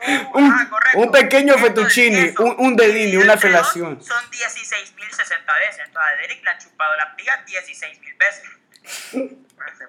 Un, 0.35 0.51
Ah, 0.51 0.67
correcto. 0.69 0.99
un 0.99 1.11
pequeño 1.11 1.57
fettuccini, 1.57 2.33
un, 2.37 2.55
un 2.59 2.75
dedini, 2.75 3.17
una 3.17 3.37
felación. 3.37 3.99
Son 4.03 4.23
16.060 4.29 5.59
veces. 5.59 5.81
Entonces 5.85 5.95
a 5.95 6.15
Derek 6.21 6.43
le 6.43 6.49
han 6.51 6.57
chupado 6.59 6.95
la 6.95 7.15
piga 7.15 7.43
16.000 7.45 8.17
veces. 8.17 8.43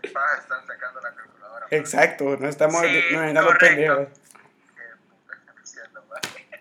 Están 0.03 0.67
sacando 0.67 1.01
la 1.03 1.15
calculadora. 1.15 1.67
Exacto, 1.71 2.37
no 2.39 2.49
estamos 2.49 2.81
Sí, 2.81 3.05
no 3.13 3.23
estamos 3.25 3.55
pendejos. 3.59 4.09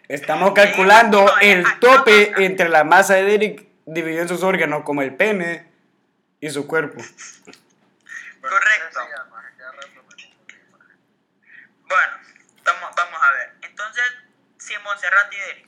Estamos 0.08 0.54
calculando 0.54 1.28
eh, 1.42 1.54
el 1.54 1.66
aquí 1.66 1.80
tope 1.80 2.34
entre 2.46 2.70
la 2.70 2.84
masa 2.84 3.16
de 3.16 3.24
Derek 3.24 3.66
dividido 3.86 4.22
en 4.24 4.28
sus 4.28 4.44
órganos, 4.44 4.84
como 4.84 5.02
el 5.02 5.16
pene 5.16 5.66
y 6.42 6.50
su 6.50 6.68
cuerpo. 6.68 7.02
Correcto. 7.02 7.62
ustedes 8.42 8.94
sigan, 9.08 9.30
maje, 9.32 9.48
cada 9.58 9.72
rato 9.72 9.88
me 9.88 9.96
confundí, 9.96 10.36
maje. 10.72 10.94
Bueno, 11.88 12.14
vamos, 12.66 12.90
vamos 12.96 13.20
a 13.24 13.32
ver. 13.32 13.54
Entonces, 13.64 14.04
Montserrat 14.86 15.34
y 15.34 15.38
Derek 15.38 15.66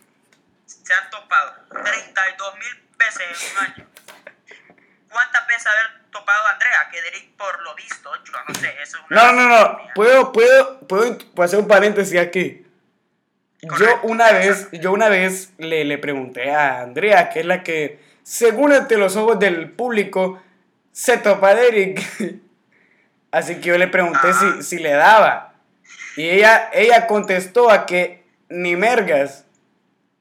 se 0.65 0.93
han 0.93 1.09
topado 1.09 1.53
32 1.69 2.53
mil 2.55 2.87
veces 2.97 3.21
en 3.21 3.51
un 3.51 3.63
año. 3.65 3.87
¿Cuántas 5.09 5.47
veces 5.47 5.67
haber 5.67 6.09
topado 6.11 6.47
a 6.47 6.51
Andrea? 6.51 6.89
Que 6.91 7.01
Derek, 7.01 7.35
por 7.35 7.61
lo 7.63 7.75
visto, 7.75 8.09
yo 8.23 8.33
no 8.47 8.55
sé, 8.55 8.73
eso 8.81 8.97
es 8.97 9.03
una. 9.09 9.23
No, 9.23 9.33
no, 9.33 9.47
no. 9.49 9.79
Puedo, 9.95 10.31
puedo, 10.31 10.79
puedo, 10.87 11.17
puedo 11.17 11.45
hacer 11.45 11.59
un 11.59 11.67
paréntesis 11.67 12.19
aquí. 12.19 12.65
Yo 13.61 13.69
Correcto. 13.69 14.07
una 14.07 14.31
vez, 14.31 14.69
yo 14.71 14.91
una 14.91 15.09
vez 15.09 15.51
le, 15.57 15.83
le 15.83 15.97
pregunté 15.97 16.51
a 16.53 16.81
Andrea, 16.81 17.29
que 17.29 17.39
es 17.39 17.45
la 17.45 17.63
que, 17.63 17.99
según 18.23 18.71
ante 18.71 18.97
los 18.97 19.15
ojos 19.15 19.39
del 19.39 19.71
público, 19.71 20.41
se 20.91 21.17
topa 21.17 21.49
a 21.49 21.61
Eric. 21.61 22.01
Así 23.31 23.55
que 23.55 23.69
yo 23.69 23.77
le 23.77 23.87
pregunté 23.87 24.33
si, 24.33 24.63
si 24.63 24.77
le 24.77 24.91
daba. 24.91 25.55
Y 26.15 26.29
ella, 26.29 26.69
ella 26.71 27.07
contestó 27.07 27.69
a 27.69 27.85
que 27.85 28.26
ni 28.49 28.75
mergas. 28.75 29.45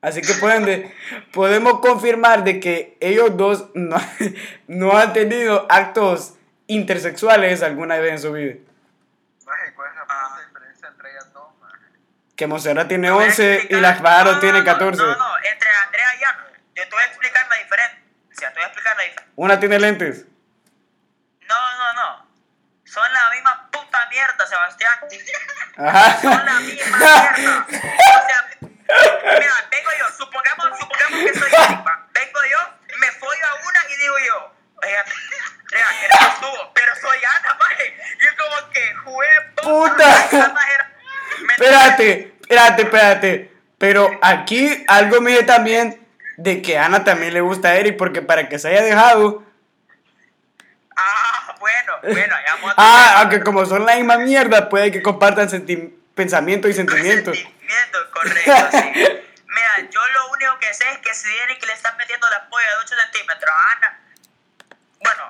Así 0.03 0.21
que 0.21 0.35
pueden 0.35 0.65
de- 0.65 0.95
podemos 1.33 1.81
confirmar 1.81 2.45
de 2.45 2.61
que 2.61 2.97
ellos 3.01 3.37
dos 3.37 3.71
no, 3.75 3.97
no 4.69 4.97
han 4.97 5.13
tenido 5.13 5.67
actos 5.71 6.35
intersexuales 6.67 7.63
alguna 7.63 7.97
vez 7.99 8.13
en 8.13 8.19
su 8.21 8.33
vida. 8.33 8.55
¿cuál 9.75 9.89
es 9.91 9.97
la 9.97 10.05
Ah. 10.09 10.41
diferencia 10.47 10.89
entre 10.89 11.11
ellas 11.11 11.33
dos, 11.33 11.49
maje? 11.61 11.85
Que 12.37 12.47
Monserrat 12.47 12.89
tiene 12.89 13.09
Te 13.09 13.13
voy 13.13 13.25
a 13.25 13.27
11 13.29 13.67
y 13.71 13.75
las 13.77 14.01
Pájaros 14.01 14.35
No, 14.35 14.41
tiene 14.41 14.59
no, 14.61 14.65
14. 14.65 15.03
No, 15.03 15.09
no, 15.17 15.39
entre 15.39 15.69
Andrea 15.85 16.07
y 16.21 16.25
Ana. 16.25 16.47
Yo 16.75 16.83
te 16.85 16.91
voy 16.91 17.03
a 17.03 17.07
explicar 17.07 17.47
la 17.49 17.57
diferencia. 17.57 17.99
Te 18.49 18.55
voy 18.55 18.63
a 18.63 18.67
explicar 18.67 18.97
la 18.97 19.03
diferencia. 19.03 19.33
Una 19.37 19.59
tiene 19.61 19.79
lentes. 19.79 20.27
No, 21.49 21.55
no, 21.79 21.93
no. 21.95 22.27
Son 22.85 23.03
la 23.03 23.09
misma 23.09 23.15
puta 23.15 23.26
mierda, 24.17 24.47
Sebastián. 24.47 24.99
Ajá. 25.77 26.19
Son 26.23 26.47
la 26.47 26.61
misma 26.61 26.97
mierda. 26.97 27.67
O 27.69 28.27
sea, 28.27 28.41
mira, 28.61 29.53
vengo 29.71 29.91
yo, 29.99 30.07
supongamos, 30.17 30.79
supongamos 30.79 31.19
que 31.33 31.39
soy 31.39 31.51
Eric, 31.53 31.85
Vengo 32.15 32.41
yo, 32.51 32.59
me 32.99 33.11
follo 33.13 33.47
a 33.47 33.55
una 33.69 33.81
y 33.93 33.97
digo 33.99 34.15
yo, 34.27 34.53
oiga, 34.83 35.05
que 35.69 35.77
eres 35.77 36.21
estuvo, 36.33 36.73
pero 36.75 36.93
soy 37.01 37.19
Ana, 37.39 37.55
maje. 37.61 37.95
Y 38.23 38.27
es 38.27 38.33
como 38.35 38.71
que 38.71 38.95
jugué 39.05 39.29
Puta. 39.63 40.25
esa 40.25 40.49
maje 40.53 40.75
era- 40.75 40.93
¿me 41.47 41.53
Espérate, 41.55 42.35
espérate, 42.41 42.83
espérate. 42.83 43.53
Pero 43.79 44.19
aquí 44.23 44.85
algo 44.89 45.21
me 45.21 45.33
dice 45.33 45.43
también 45.45 46.07
de 46.39 46.63
que 46.63 46.79
a 46.79 46.87
Ana 46.87 47.05
también 47.05 47.35
le 47.35 47.43
gusta 47.43 47.69
a 47.69 47.75
Eric 47.77 47.97
porque 47.99 48.23
para 48.23 48.49
que 48.49 48.59
se 48.59 48.69
haya 48.69 48.83
dejado. 48.83 49.45
Ah, 52.07 52.13
bueno, 52.13 52.21
bueno, 52.29 52.37
ya 52.47 52.55
vamos 52.55 52.71
a 52.71 52.75
Ah, 52.77 53.21
aunque 53.21 53.41
como 53.41 53.67
son 53.67 53.85
la 53.87 53.97
misma 53.97 54.19
mierda, 54.19 54.69
puede 54.69 54.91
que 54.93 55.03
compartan 55.03 55.49
senti- 55.49 55.95
pensamientos 56.15 56.71
y 56.71 56.75
sentimientos. 56.75 57.37
Sentimientos, 57.39 58.07
correcto, 58.13 58.69
sí. 58.73 58.93
Mira, 59.49 59.91
yo 59.91 60.01
lo 60.15 60.31
único 60.33 60.59
que 60.61 60.73
sé 60.75 60.85
es 60.93 60.99
que 60.99 61.15
si 61.15 61.29
Eric 61.45 61.65
le 61.67 61.73
están 61.73 61.97
metiendo 61.97 62.29
la 62.31 62.49
polla 62.49 62.69
de 62.69 62.77
8 62.85 62.95
centímetros 63.05 63.51
a 63.51 63.73
Ana, 63.73 64.01
bueno, 65.01 65.23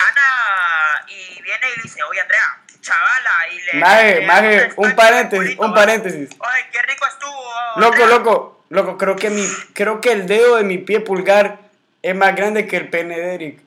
Ana 0.00 1.04
y 1.08 1.42
viene 1.42 1.66
y 1.76 1.80
dice, 1.82 2.02
oye 2.04 2.20
Andrea, 2.20 2.58
chavala, 2.80 3.30
y 3.52 3.60
le... 3.60 3.72
Maje, 3.80 4.20
le- 4.20 4.26
maje, 4.26 4.72
un 4.76 4.94
paréntesis, 4.94 5.56
un 5.58 5.74
paréntesis. 5.74 6.30
Oye, 6.38 6.68
qué 6.72 6.82
rico 6.82 7.06
estuvo. 7.06 7.44
Loco, 7.76 7.92
Andrea. 7.94 8.06
loco, 8.08 8.64
loco, 8.70 8.98
creo 8.98 9.16
que 9.16 9.30
mi, 9.30 9.46
creo 9.74 10.00
que 10.00 10.12
el 10.12 10.26
dedo 10.26 10.56
de 10.56 10.64
mi 10.64 10.78
pie 10.78 11.00
pulgar 11.00 11.58
es 12.02 12.14
más 12.14 12.34
grande 12.36 12.66
que 12.66 12.76
el 12.76 12.88
pene 12.88 13.18
de 13.18 13.34
Eric. 13.34 13.60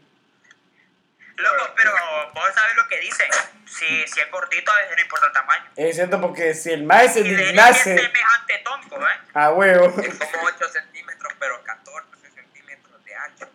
Loco, 1.37 1.73
pero 1.75 1.91
vos 2.33 2.53
sabés 2.53 2.75
lo 2.75 2.87
que 2.87 2.99
dicen. 2.99 3.29
Si, 3.67 4.07
si 4.07 4.19
es 4.19 4.31
gordito, 4.31 4.71
a 4.71 4.77
veces 4.77 4.95
no 4.95 5.01
importa 5.03 5.27
el 5.27 5.33
tamaño. 5.33 5.65
Es 5.75 5.95
cierto 5.95 6.19
porque 6.19 6.53
si 6.55 6.71
el 6.71 6.83
maestro 6.83 7.21
se 7.21 7.29
Y 7.29 7.35
de 7.35 7.49
Eric 7.49 7.59
es 7.59 7.77
semejante 7.77 8.57
tonco, 8.63 9.07
¿eh? 9.07 9.19
a 9.33 9.51
huevo. 9.51 10.01
Es 10.01 10.17
como 10.17 10.47
8 10.47 10.69
centímetros, 10.69 11.33
pero 11.39 11.63
14 11.63 12.31
centímetros 12.33 13.05
de 13.05 13.15
ancho. 13.15 13.49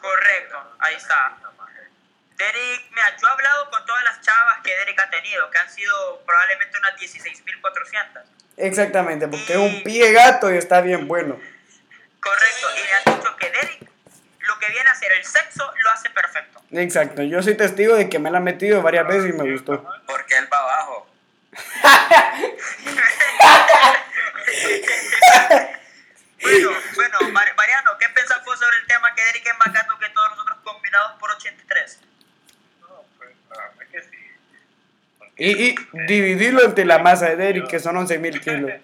Correcto, 0.00 0.76
ahí 0.80 0.96
está. 0.96 1.36
Derek, 2.36 2.90
mira, 2.90 3.16
yo 3.20 3.28
he 3.28 3.30
hablado 3.30 3.70
con 3.70 3.84
todas 3.84 4.02
las 4.02 4.20
chavas 4.22 4.60
que 4.64 4.74
Derek 4.74 4.98
ha 4.98 5.10
tenido, 5.10 5.50
que 5.50 5.58
han 5.58 5.70
sido 5.70 6.22
probablemente 6.26 6.78
unas 6.78 6.96
16.400. 6.96 8.22
Exactamente, 8.56 9.28
porque 9.28 9.52
es 9.52 9.58
un 9.58 9.82
pie 9.84 10.12
gato 10.12 10.52
y 10.52 10.56
está 10.56 10.80
bien 10.80 11.06
bueno. 11.06 11.38
Correcto, 12.20 12.66
y 12.76 12.82
me 12.82 12.92
han 13.12 13.18
dicho 13.18 13.36
que 13.36 13.50
Derek, 13.50 13.80
lo 14.40 14.58
que 14.58 14.68
viene 14.70 14.88
a 14.88 14.94
ser 14.94 15.12
el 15.12 15.24
sexo, 15.24 15.70
lo 15.84 15.90
hace 15.90 16.08
perfecto. 16.10 16.59
Exacto, 16.72 17.22
yo 17.22 17.42
soy 17.42 17.56
testigo 17.56 17.96
de 17.96 18.08
que 18.08 18.18
me 18.18 18.30
la 18.30 18.38
han 18.38 18.44
metido 18.44 18.80
varias 18.82 19.06
veces 19.06 19.30
y 19.30 19.32
me 19.32 19.50
gustó. 19.50 19.84
Porque 20.06 20.36
él 20.38 20.48
va 20.52 20.58
abajo. 20.58 21.06
Bueno, 26.42 26.70
bueno, 26.94 27.18
Mar- 27.32 27.54
Mariano, 27.56 27.90
¿qué 27.98 28.08
pensás 28.14 28.42
vos 28.44 28.58
sobre 28.58 28.76
el 28.78 28.86
tema 28.86 29.14
que 29.14 29.22
Derek 29.24 29.46
es 29.46 29.58
más 29.58 29.72
gato 29.74 29.98
que 29.98 30.08
todos 30.10 30.30
nosotros 30.30 30.58
combinados 30.64 31.12
por 31.20 31.30
83? 31.32 32.00
No, 32.80 33.04
pues, 33.18 33.30
la 33.50 33.56
verdad 33.56 33.86
que 33.92 34.02
sí. 34.02 34.16
Porque 35.18 35.44
Y, 35.44 35.70
y 35.70 36.06
dividirlo 36.06 36.64
entre 36.64 36.84
la 36.86 36.98
masa 36.98 37.26
de 37.26 37.36
Derek, 37.36 37.68
que 37.68 37.78
son 37.78 37.96
11 37.96 38.18
mil 38.18 38.40
kilos. 38.40 38.70
Derek 38.70 38.82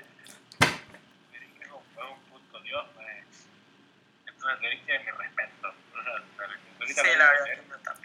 es 1.61 1.69
un, 1.71 1.81
es 1.81 2.11
un 2.11 2.21
puto 2.31 2.61
dios, 2.61 2.85
maje. 2.95 3.25
Entonces, 4.27 4.61
Derek 4.61 4.85
tiene 4.85 5.05
mi 5.05 5.11
respeto. 5.13 5.75
Sí, 6.87 6.95
la 7.19 7.31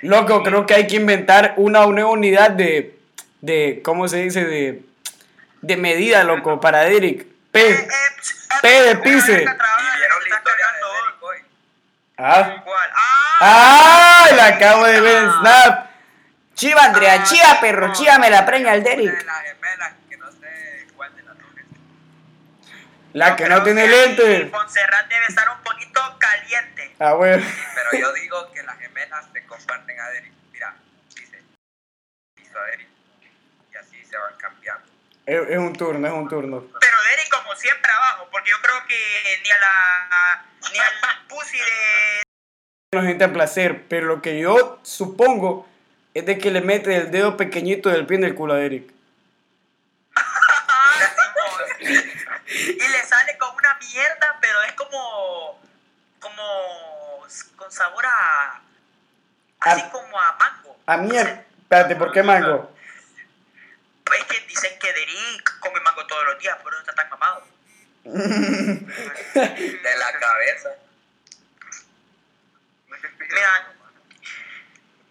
Loco, 0.02 0.42
creo 0.44 0.66
que 0.66 0.74
hay 0.74 0.88
que 0.88 0.96
inventar 0.96 1.54
una 1.58 1.86
nueva 1.86 2.10
unidad 2.10 2.52
de, 2.52 2.98
de 3.42 3.82
¿cómo 3.84 4.08
se 4.08 4.18
dice? 4.24 4.46
De, 4.46 4.82
de 5.62 5.78
medida, 5.78 6.24
loco, 6.24 6.60
para 6.60 6.82
Derek. 6.82 7.22
Eh, 7.22 7.28
P. 7.52 7.70
eh, 7.70 7.88
ch- 8.22 8.62
P 8.62 8.68
de 8.70 8.92
una 8.94 9.02
pise. 9.02 9.46
Ah. 12.18 12.64
¡Ah! 13.40 13.40
¡Ah! 13.40 14.26
La 14.36 14.46
acabo 14.48 14.86
de 14.86 15.02
ver 15.02 15.18
en 15.24 15.30
Ah. 15.30 15.38
Snap. 15.40 15.92
Chiva, 16.56 16.84
Andrea, 16.86 17.16
Ah, 17.20 17.24
chiva, 17.24 17.60
perro, 17.60 17.92
chiva, 17.94 18.20
me 18.20 18.30
la 18.30 18.46
preña 18.46 18.74
el 18.76 18.84
Derek. 18.84 19.26
las 19.26 19.42
gemelas, 19.42 19.94
que 20.10 20.18
no 20.18 20.32
sé 20.32 20.86
cuál 20.96 21.16
de 21.16 21.24
las 21.24 21.36
dos 21.38 21.48
es. 21.58 22.70
La 23.14 23.36
que 23.36 23.48
no 23.50 23.62
tiene 23.64 23.82
ahí 23.82 23.90
lentes. 23.90 24.52
Montserrat 24.52 25.08
debe 25.10 25.26
estar 25.28 25.50
un 25.50 25.62
poquito 25.64 26.00
caliente. 26.18 26.96
Ah, 27.00 27.14
bueno. 27.14 27.46
Pero 27.76 28.02
yo 28.02 28.14
digo 28.14 28.52
que 28.54 28.64
las 28.64 28.78
gemelas 28.78 29.26
se 29.34 29.46
comparten 29.46 30.00
a 30.00 30.10
Derek. 30.10 30.32
Mira, 30.54 30.76
dice, 31.16 31.42
hizo 32.42 32.60
a 32.60 32.66
Derek. 32.66 32.88
Y 33.74 33.78
así 33.78 34.06
se 34.06 34.18
van 34.18 34.36
cambiando. 34.38 34.86
Es, 35.26 35.50
es 35.50 35.58
un 35.58 35.74
turno, 35.74 36.08
es 36.08 36.14
un 36.14 36.30
turno. 36.30 36.66
Pero 36.80 36.98
Derek 37.10 37.30
como 37.30 37.56
siempre 37.56 37.92
abajo, 37.92 38.30
porque 38.32 38.52
yo 38.52 38.58
creo 38.62 38.88
que 38.88 39.40
ni 39.44 39.52
a 39.52 39.58
la 39.60 40.46
ni 40.72 40.80
al 40.80 41.28
pussy 41.28 41.58
de 41.58 42.24
No 42.94 43.02
siente 43.02 43.28
placer, 43.28 43.88
pero 43.90 44.08
lo 44.08 44.22
que 44.22 44.40
yo 44.40 44.80
supongo 44.84 45.68
es 46.14 46.26
de 46.26 46.38
que 46.38 46.52
le 46.52 46.62
mete 46.62 46.96
el 46.96 47.12
dedo 47.12 47.36
pequeñito 47.36 47.90
del 47.90 48.06
pie 48.06 48.18
en 48.18 48.24
el 48.24 48.36
culo 48.36 48.54
a 48.54 48.58
Derek. 48.58 49.01
Y 52.54 52.88
le 52.88 53.06
sale 53.06 53.38
como 53.38 53.58
una 53.58 53.76
mierda, 53.76 54.38
pero 54.42 54.62
es 54.64 54.74
como 54.74 55.62
como 56.20 57.26
con 57.56 57.72
sabor 57.72 58.06
a 58.06 58.62
así 59.62 59.82
A- 59.82 59.90
como 59.92 60.20
a 60.20 60.34
mango. 60.34 60.80
A 60.86 60.98
mierda. 60.98 61.46
Espérate, 61.62 61.96
¿por 61.96 62.12
qué 62.12 62.22
mango? 62.24 62.76
Es 64.18 64.24
que 64.26 64.40
dicen 64.48 64.78
que 64.80 64.92
Derek 64.92 65.60
come 65.60 65.80
mango 65.80 66.06
todos 66.08 66.26
los 66.26 66.40
días, 66.40 66.58
por 66.62 66.74
eso 66.74 66.82
está 66.82 66.94
tan 66.96 67.10
mamado. 67.10 67.48
De 68.04 69.96
la 69.98 70.20
cabeza. 70.20 70.70
No 72.88 72.96
es 72.96 73.02
que 73.02 73.08
estoy 73.08 73.28
Mira. 73.30 73.74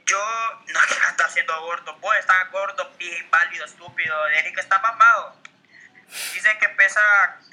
Yo 0.07 0.19
no 0.67 0.81
que 0.89 0.95
está 1.09 1.25
haciendo 1.25 1.61
gordo, 1.63 1.97
vos 1.99 2.17
estás 2.17 2.51
gordo, 2.51 2.91
pie 2.99 3.17
inválido, 3.21 3.65
estúpido. 3.65 4.25
Derek 4.27 4.59
está 4.59 4.79
mamado. 4.81 5.40
Dicen 6.35 6.59
que 6.59 6.69
pesa, 6.71 7.01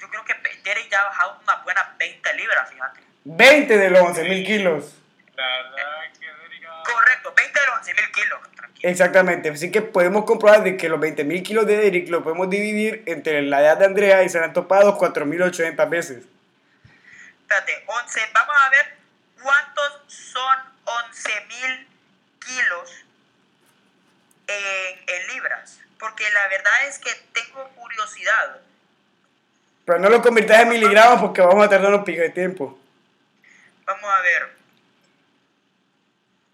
yo 0.00 0.08
creo 0.10 0.24
que 0.24 0.34
Derek 0.64 0.88
ya 0.90 1.00
ha 1.00 1.04
bajado 1.04 1.40
unas 1.42 1.64
buenas 1.64 1.96
20 1.98 2.34
libras, 2.34 2.70
fíjate. 2.70 3.00
20 3.24 3.76
de 3.78 3.90
los 3.90 4.00
11 4.02 4.22
mil 4.24 4.44
kilos. 4.46 4.94
La 5.36 5.46
verdad 5.46 6.04
es 6.12 6.18
que 6.18 6.26
Derek 6.26 6.64
ha- 6.68 6.82
Correcto, 6.92 7.32
20 7.36 7.60
de 7.60 7.66
los 7.66 7.76
11 7.78 7.94
mil 7.94 8.10
kilos, 8.12 8.40
tranquilo. 8.56 8.90
Exactamente, 8.90 9.50
así 9.50 9.70
que 9.70 9.82
podemos 9.82 10.24
comprobar 10.24 10.62
de 10.64 10.76
que 10.76 10.88
los 10.88 10.98
20 11.00 11.24
mil 11.24 11.42
kilos 11.42 11.66
de 11.66 11.76
Derek 11.76 12.08
lo 12.08 12.22
podemos 12.24 12.48
dividir 12.50 13.02
entre 13.06 13.42
la 13.42 13.60
edad 13.60 13.76
de 13.76 13.84
Andrea 13.86 14.22
y 14.22 14.28
se 14.28 14.38
han 14.38 14.52
topado 14.52 14.98
4.800 14.98 15.88
veces. 15.88 16.24
Espérate, 17.42 17.84
11, 17.86 18.20
vamos 18.34 18.56
a 18.58 18.70
ver 18.70 18.96
cuántos 19.42 20.02
son 20.08 20.58
11 20.84 21.30
mil 21.48 21.88
kilos 22.44 23.04
en, 24.46 24.98
en 25.06 25.26
libras. 25.34 25.80
Porque 25.98 26.30
la 26.30 26.48
verdad 26.48 26.86
es 26.86 26.98
que 26.98 27.10
tengo 27.32 27.68
curiosidad. 27.70 28.60
Pero 29.84 29.98
no 29.98 30.08
lo 30.10 30.22
convirtas 30.22 30.60
en 30.60 30.68
miligramos 30.68 31.20
porque 31.20 31.40
vamos 31.40 31.64
a 31.64 31.68
tardar 31.68 31.94
un 31.94 32.04
pico 32.04 32.20
de 32.20 32.30
tiempo. 32.30 32.78
Vamos 33.86 34.04
a 34.04 34.20
ver. 34.20 34.54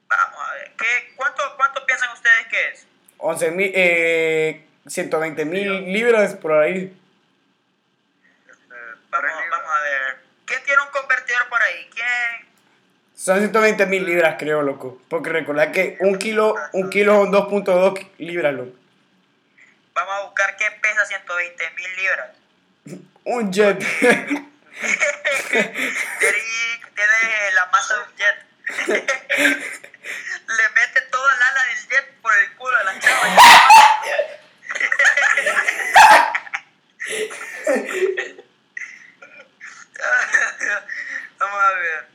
Vamos 0.08 0.38
a 0.48 0.54
ver. 0.54 0.72
¿Qué, 0.78 1.12
cuánto, 1.16 1.42
¿Cuánto 1.56 1.84
piensan 1.84 2.12
ustedes 2.12 2.46
que 2.48 2.68
es? 2.68 2.86
11 3.18 3.50
mil, 3.50 3.72
eh, 3.74 4.64
120 4.86 5.44
mil 5.46 5.92
libras 5.92 6.34
por 6.34 6.52
ahí. 6.52 6.96
este, 8.48 8.74
ahí. 11.62 11.90
¿Quién? 11.92 12.48
Son 13.14 13.38
120 13.38 13.86
mil 13.86 14.04
libras, 14.04 14.36
creo, 14.38 14.62
loco. 14.62 15.00
Porque 15.08 15.30
recordad 15.30 15.72
que 15.72 15.96
un 16.00 16.18
kilo, 16.18 16.54
un 16.72 16.90
kilo 16.90 17.24
son 17.24 17.32
2.2 17.32 18.10
libras, 18.18 18.54
loco. 18.54 18.83
Buscar 20.34 20.56
qué 20.56 20.68
pesa 20.82 21.06
120 21.06 21.70
mil 21.76 21.96
libras. 21.96 22.30
Un 23.22 23.52
jet. 23.52 23.78
Tiene 23.78 24.50
la 27.52 27.66
masa 27.66 27.94
de 27.94 28.00
un 28.00 28.16
jet. 28.16 28.44
Le 30.48 30.68
mete 30.70 31.02
toda 31.02 31.34
el 31.34 31.42
ala 31.42 31.64
del 31.66 31.88
jet 31.88 32.14
por 32.20 32.36
el 32.36 32.52
culo 32.56 32.76
de 32.78 32.84
la 32.84 32.98
chava. 32.98 33.28
Vamos 41.38 41.62
a 41.62 41.72
ver. 41.74 42.08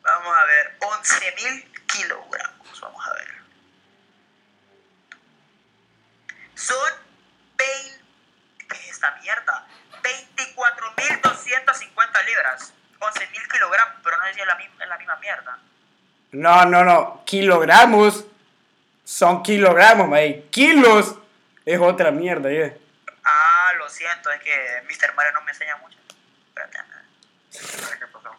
Vamos 0.00 0.36
a 0.38 0.44
ver. 0.46 0.74
11 0.80 1.32
mil 1.32 1.70
kilogramos. 1.86 2.80
Vamos 2.80 3.08
a 3.08 3.12
ver. 3.12 3.35
Son 6.56 6.90
20. 7.56 8.00
¿Qué 8.68 8.76
es 8.76 8.88
esta 8.90 9.12
mierda? 9.22 9.64
24.250 10.02 12.24
libras. 12.26 12.72
11.000 12.98 13.52
kilogramos, 13.52 13.94
pero 14.02 14.16
no 14.16 14.24
sé 14.26 14.34
si 14.34 14.40
es 14.40 14.46
la, 14.46 14.56
misma, 14.56 14.82
es 14.82 14.88
la 14.88 14.98
misma 14.98 15.16
mierda. 15.16 15.58
No, 16.32 16.64
no, 16.64 16.82
no. 16.84 17.22
Kilogramos 17.24 18.24
son 19.06 19.42
kilogramos, 19.44 20.08
mae. 20.08 20.46
Kilos 20.50 21.14
es 21.64 21.78
otra 21.80 22.10
mierda, 22.10 22.50
ya. 22.50 22.72
Ah, 23.24 23.72
lo 23.78 23.88
siento, 23.88 24.30
es 24.32 24.42
que 24.42 24.82
Mr. 24.88 25.14
Mario 25.14 25.32
no 25.32 25.42
me 25.42 25.52
enseña 25.52 25.76
mucho. 25.76 25.96
Espérate. 26.48 26.78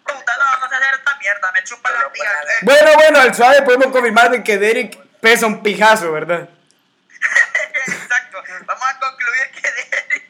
Puta, 0.04 0.38
no, 0.38 0.60
no 0.60 0.70
sé 0.70 0.76
hacer 0.76 0.94
esta 0.96 1.16
mierda, 1.18 1.52
me 1.54 1.64
chupa 1.64 1.90
la 1.90 2.12
tía. 2.12 2.32
Eh, 2.32 2.60
Bueno, 2.64 2.92
bueno, 2.96 3.20
al 3.20 3.34
suave 3.34 3.62
podemos 3.62 3.88
confirmar 3.88 4.30
de 4.30 4.44
que 4.44 4.58
Derek 4.58 4.98
pesa 5.22 5.48
un 5.48 5.64
pijazo, 5.64 6.12
¿verdad? 6.12 6.50
Exacto, 7.88 8.44
vamos 8.66 8.86
a 8.88 9.00
concluir 9.00 9.52
que 9.52 9.72
Derek 9.72 10.26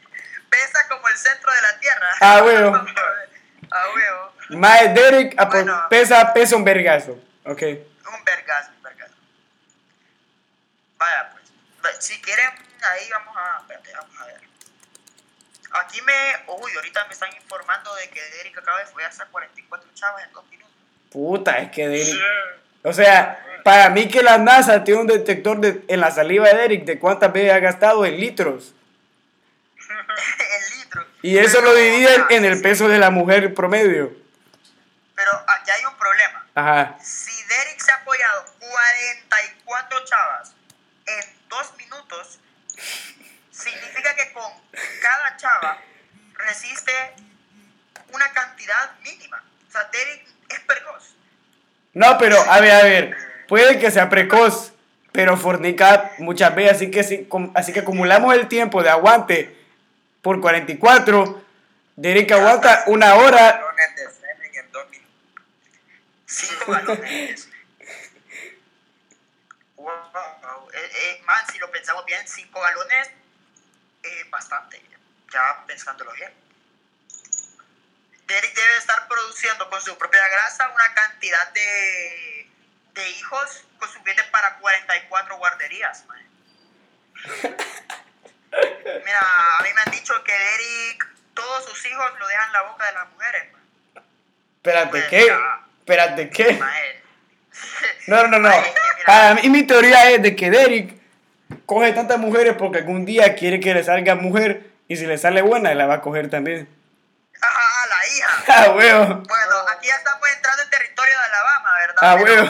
pesa 0.48 0.88
como 0.88 1.07
el 1.18 1.30
centro 1.30 1.52
de 1.52 1.62
la 1.62 1.80
tierra. 1.80 2.08
Ah, 2.20 2.42
huevo. 2.42 2.86
Ah, 3.70 3.84
huevo. 3.94 4.32
Mae, 4.60 4.94
Derek 4.94 5.36
Bueno. 5.50 5.86
pesa, 5.90 6.32
pesa 6.32 6.56
un 6.56 6.64
vergazo. 6.64 7.20
Ok. 7.44 7.62
Un 7.62 8.24
vergazo, 8.24 8.70
un 8.74 8.82
vergazo. 8.82 9.12
Vaya, 10.96 11.30
pues. 11.82 11.96
Si 11.98 12.18
quieren, 12.22 12.48
ahí 12.90 13.10
vamos 13.10 13.36
a. 13.36 13.58
Espérate, 13.60 13.92
vamos 13.92 14.20
a 14.20 14.24
ver. 14.24 14.40
Aquí 15.84 16.00
me. 16.00 16.14
Uy, 16.46 16.72
ahorita 16.76 17.04
me 17.04 17.12
están 17.12 17.34
informando 17.34 17.94
de 17.96 18.08
que 18.08 18.22
Derek 18.22 18.56
acaba 18.56 18.78
de 18.78 18.86
follarse 18.86 19.22
a 19.22 19.26
44 19.26 19.90
chavas 19.92 20.24
en 20.24 20.32
dos 20.32 20.46
minutos. 20.48 20.72
Puta, 21.10 21.58
es 21.58 21.70
que 21.70 21.88
Derek. 21.88 22.16
O 22.84 22.92
sea, 22.94 23.44
para 23.64 23.90
mí 23.90 24.08
que 24.08 24.22
la 24.22 24.38
NASA 24.38 24.82
tiene 24.82 25.02
un 25.02 25.06
detector 25.08 25.60
de, 25.60 25.84
en 25.88 26.00
la 26.00 26.10
saliva 26.10 26.48
de 26.48 26.56
Derek 26.56 26.84
de 26.86 26.98
cuántas 26.98 27.30
veces 27.34 27.52
ha 27.52 27.58
gastado 27.58 28.06
en 28.06 28.18
litros. 28.18 28.72
el 29.88 30.64
litro. 30.70 30.77
Y 31.22 31.38
eso 31.38 31.60
lo 31.60 31.74
divide 31.74 32.16
ah, 32.16 32.26
en 32.30 32.44
el 32.44 32.60
peso 32.60 32.88
de 32.88 32.98
la 32.98 33.10
mujer 33.10 33.52
promedio. 33.54 34.12
Pero 35.14 35.30
aquí 35.48 35.70
hay 35.70 35.84
un 35.84 35.96
problema. 35.96 36.46
Ajá. 36.54 36.96
Si 37.02 37.42
Derek 37.44 37.80
se 37.80 37.90
ha 37.90 37.96
apoyado 37.96 38.44
44 38.58 40.04
chavas 40.04 40.54
en 41.06 41.48
dos 41.48 41.76
minutos, 41.76 42.38
significa 43.50 44.14
que 44.14 44.32
con 44.32 44.52
cada 45.02 45.36
chava 45.36 45.78
resiste 46.34 46.92
una 48.12 48.30
cantidad 48.32 48.92
mínima. 49.02 49.42
O 49.68 49.72
sea, 49.72 49.88
Derek 49.92 50.24
es 50.50 50.60
precoz. 50.60 51.16
No, 51.94 52.16
pero 52.18 52.38
a 52.48 52.60
ver, 52.60 52.70
a 52.70 52.82
ver. 52.82 53.16
Puede 53.48 53.78
que 53.80 53.90
sea 53.90 54.08
precoz, 54.08 54.72
pero 55.10 55.36
fornica 55.36 56.12
muchas 56.18 56.54
veces. 56.54 56.76
Así 56.76 56.90
que, 56.90 57.02
si, 57.02 57.28
así 57.54 57.72
que 57.72 57.80
acumulamos 57.80 58.34
el 58.34 58.46
tiempo 58.46 58.82
de 58.82 58.90
aguante 58.90 59.58
por 60.22 60.40
44. 60.40 61.44
Derek 61.96 62.30
aguanta 62.32 62.84
una 62.86 63.14
hora. 63.16 63.64
5 66.26 66.72
galones. 66.72 67.48
Wow. 69.76 70.70
Eh, 70.74 70.90
eh, 70.94 71.22
man, 71.24 71.44
si 71.50 71.58
lo 71.58 71.70
pensamos 71.70 72.04
bien, 72.04 72.26
5 72.26 72.60
galones 72.60 73.10
es 74.02 74.30
bastante. 74.30 74.82
Ya 75.32 75.64
pensándolo 75.66 76.12
bien. 76.12 76.32
Derek 78.26 78.54
debe 78.54 78.76
estar 78.76 79.08
produciendo 79.08 79.70
con 79.70 79.80
su 79.80 79.96
propia 79.96 80.28
grasa 80.28 80.68
una 80.68 80.94
cantidad 80.94 81.52
de, 81.52 82.50
de 82.92 83.10
hijos 83.10 83.64
con 83.78 83.88
suficiente 83.88 84.24
para 84.30 84.58
44 84.58 85.36
guarderías. 85.38 86.04
man. 86.06 86.28
Mira, 88.50 89.20
a 89.58 89.62
mí 89.62 89.68
me 89.74 89.80
han 89.84 89.90
dicho 89.92 90.14
que 90.24 90.32
Derek, 90.32 91.06
todos 91.34 91.64
sus 91.64 91.86
hijos 91.86 92.12
lo 92.18 92.28
dejan 92.28 92.46
en 92.46 92.52
la 92.52 92.62
boca 92.62 92.86
de 92.86 92.92
las 92.92 93.08
mujeres. 93.10 93.52
man. 93.52 93.62
Espérate, 94.56 95.06
¿qué? 95.08 95.32
Espérate, 95.80 96.30
¿qué? 96.30 96.60
No, 98.06 98.26
no, 98.26 98.38
no, 98.38 98.50
Para 99.06 99.34
mí, 99.34 99.48
mi 99.48 99.62
teoría 99.64 100.10
es 100.10 100.22
de 100.22 100.34
que 100.34 100.50
Derek 100.50 100.98
coge 101.66 101.92
tantas 101.92 102.18
mujeres 102.18 102.54
porque 102.58 102.78
algún 102.78 103.04
día 103.04 103.34
quiere 103.34 103.60
que 103.60 103.74
le 103.74 103.84
salga 103.84 104.14
mujer 104.14 104.70
y 104.88 104.96
si 104.96 105.06
le 105.06 105.18
sale 105.18 105.42
buena, 105.42 105.74
la 105.74 105.86
va 105.86 105.94
a 105.94 106.00
coger 106.00 106.30
también. 106.30 106.68
Ah, 107.40 107.86
la 107.88 108.06
hija. 108.06 108.28
Ah, 108.48 108.70
huevo. 108.74 109.04
Bueno, 109.06 109.54
aquí 109.76 109.86
ya 109.88 109.96
estamos 109.96 110.26
entrando 110.34 110.62
en 110.62 110.70
territorio 110.70 111.14
de 111.14 111.24
Alabama, 111.24 111.70
¿verdad? 111.78 111.96
Ah, 112.00 112.16
huevo. 112.16 112.48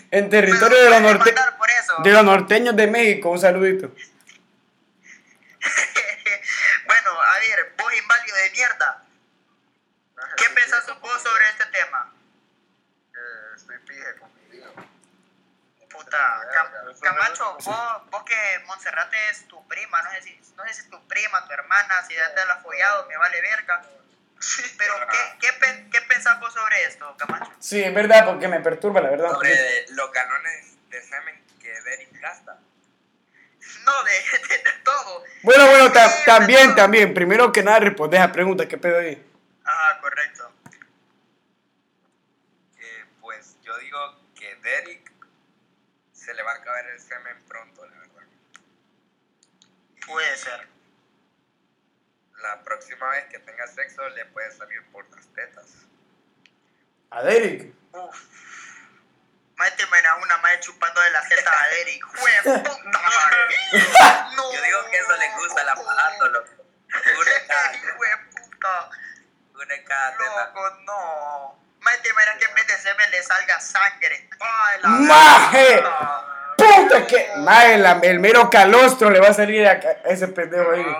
En 0.10 0.28
territorio 0.28 0.82
de 0.82 0.90
los, 0.90 1.00
norte 1.00 1.34
de 2.02 2.10
los 2.10 2.24
norteños 2.24 2.76
de 2.76 2.86
México. 2.88 3.30
Un 3.30 3.38
saludito. 3.38 3.94
bueno, 6.86 7.10
a 7.22 7.38
ver, 7.38 7.74
vos 7.78 7.94
inválido 7.94 8.36
de 8.36 8.50
mierda. 8.50 9.04
¿Qué 10.90 10.96
pensás 10.96 11.00
vos 11.02 11.22
sobre 11.22 11.48
este 11.50 11.64
tema? 11.66 12.12
Que 13.12 13.56
estoy 13.56 13.78
pije 13.86 14.16
con 14.18 14.34
mi 14.34 14.56
vida. 14.56 14.66
Puta, 15.88 16.40
Cam- 16.52 17.00
Camacho, 17.00 17.54
vos, 17.64 18.10
vos 18.10 18.22
que 18.24 18.58
Monserrate 18.66 19.16
es 19.30 19.46
tu 19.46 19.66
prima, 19.68 20.02
no 20.02 20.10
sé, 20.12 20.22
si, 20.22 20.40
no 20.56 20.64
sé 20.66 20.74
si 20.74 20.80
es 20.82 20.90
tu 20.90 21.06
prima, 21.08 21.46
tu 21.46 21.52
hermana, 21.52 22.02
si 22.08 22.14
ya 22.14 22.34
te 22.34 22.44
la 22.46 22.54
has 22.54 22.62
follado, 22.62 23.06
me 23.06 23.16
vale 23.16 23.40
verga. 23.40 23.82
Pero, 24.78 24.94
¿qué, 25.40 25.48
qué, 25.60 25.88
qué 25.92 26.00
pensás 26.02 26.40
vos 26.40 26.52
sobre 26.54 26.82
esto, 26.84 27.16
Camacho? 27.18 27.52
Sí, 27.60 27.82
es 27.82 27.94
verdad, 27.94 28.24
porque 28.26 28.48
me 28.48 28.60
perturba, 28.60 29.00
la 29.00 29.10
verdad. 29.10 29.30
Sobre 29.32 29.86
los 29.90 30.12
galones 30.12 30.88
de 30.90 31.02
semen 31.02 31.44
que 31.60 31.68
Derek 31.82 32.20
gasta. 32.20 32.56
No, 33.84 34.04
de, 34.04 34.12
de, 34.12 34.58
de 34.58 34.72
todo. 34.84 35.24
Bueno, 35.42 35.66
bueno, 35.66 35.92
ta- 35.92 36.08
Sí, 36.08 36.22
también, 36.24 36.74
también. 36.74 37.14
Primero 37.14 37.52
que 37.52 37.62
nada, 37.62 37.78
respondes 37.80 38.20
a 38.20 38.32
preguntas. 38.32 38.66
¿Qué 38.66 38.78
pedo 38.78 38.98
ahí? 38.98 39.24
Ajá, 39.64 40.00
correcto. 40.00 40.52
Eh, 42.78 43.04
pues 43.20 43.56
yo 43.62 43.76
digo 43.78 44.20
que 44.38 44.54
Derek 44.70 45.10
se 46.12 46.32
le 46.34 46.42
va 46.42 46.52
a 46.52 46.54
acabar 46.56 46.86
el 46.86 47.00
semen 47.00 47.44
pronto, 47.46 47.84
la 47.86 47.98
verdad. 47.98 48.22
Puede 50.06 50.36
ser. 50.36 50.68
La 52.42 52.62
próxima 52.62 53.08
vez 53.10 53.26
que 53.26 53.38
tenga 53.40 53.66
sexo 53.66 54.08
le 54.10 54.24
puede 54.26 54.50
salir 54.52 54.82
por 54.92 55.08
las 55.10 55.26
tetas. 55.34 55.66
A 57.10 57.22
Derek. 57.22 57.74
Uf. 57.92 58.16
Más 59.56 59.76
te 59.76 59.82
imaginas 59.82 60.22
una 60.22 60.36
madre 60.38 60.60
chupando 60.60 61.00
de 61.02 61.10
la 61.10 61.28
teta 61.28 61.50
a 61.52 61.68
Derek. 61.68 62.02
¡Jue 62.16 62.32
puta 62.44 63.02
madre! 63.02 63.56
No. 64.36 64.52
Yo 64.54 64.62
digo 64.62 64.90
que 64.90 64.96
eso 64.98 65.16
le 65.16 65.30
gusta 65.36 65.64
la 65.64 65.74
pajato, 65.74 66.28
loco. 66.28 66.52
Una 66.94 67.32
cada, 67.48 67.78
Jue 67.96 68.08
puta. 68.30 68.90
una 69.54 69.84
cada 69.84 70.16
teta. 70.16 70.46
Loco, 70.46 70.70
no. 70.86 71.60
Más 71.80 72.02
te 72.02 72.08
imaginas 72.10 72.36
que 72.38 72.44
en 72.44 72.54
vez 72.54 72.66
de 72.66 72.76
semen 72.78 72.99
le 73.10 73.22
salga 73.22 73.60
sangre. 73.60 74.28
¡Ay, 74.40 74.78
la 74.82 74.88
¡Maje! 74.88 75.76
puta! 75.76 76.26
¡Puta 76.56 77.06
que! 77.06 77.32
La- 77.38 78.00
el 78.02 78.20
mero 78.20 78.48
calostro 78.50 79.10
le 79.10 79.20
va 79.20 79.28
a 79.28 79.34
salir 79.34 79.66
a, 79.66 79.72
a 79.72 80.08
ese 80.10 80.28
pendejo 80.28 80.70
ahí. 80.72 80.82
No, 80.82 80.98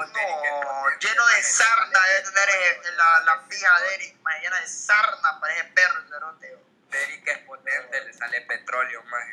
lleno 0.99 1.27
de 1.27 1.42
sarna 1.42 1.99
debe 2.09 2.23
tener 2.31 2.49
eh, 2.49 2.81
la, 2.96 3.20
la 3.25 3.42
fija 3.49 3.81
de 3.81 3.94
Eric, 3.94 4.16
man, 4.23 4.35
llena 4.42 4.61
de 4.61 4.66
sarna, 4.68 5.38
parece 5.40 5.64
perro 5.64 5.99
el 6.01 6.09
cerote. 6.09 6.57
Derek 6.90 7.27
es 7.29 7.38
potente, 7.38 8.01
le 8.05 8.12
sale 8.12 8.40
petróleo, 8.42 9.03
más. 9.05 9.25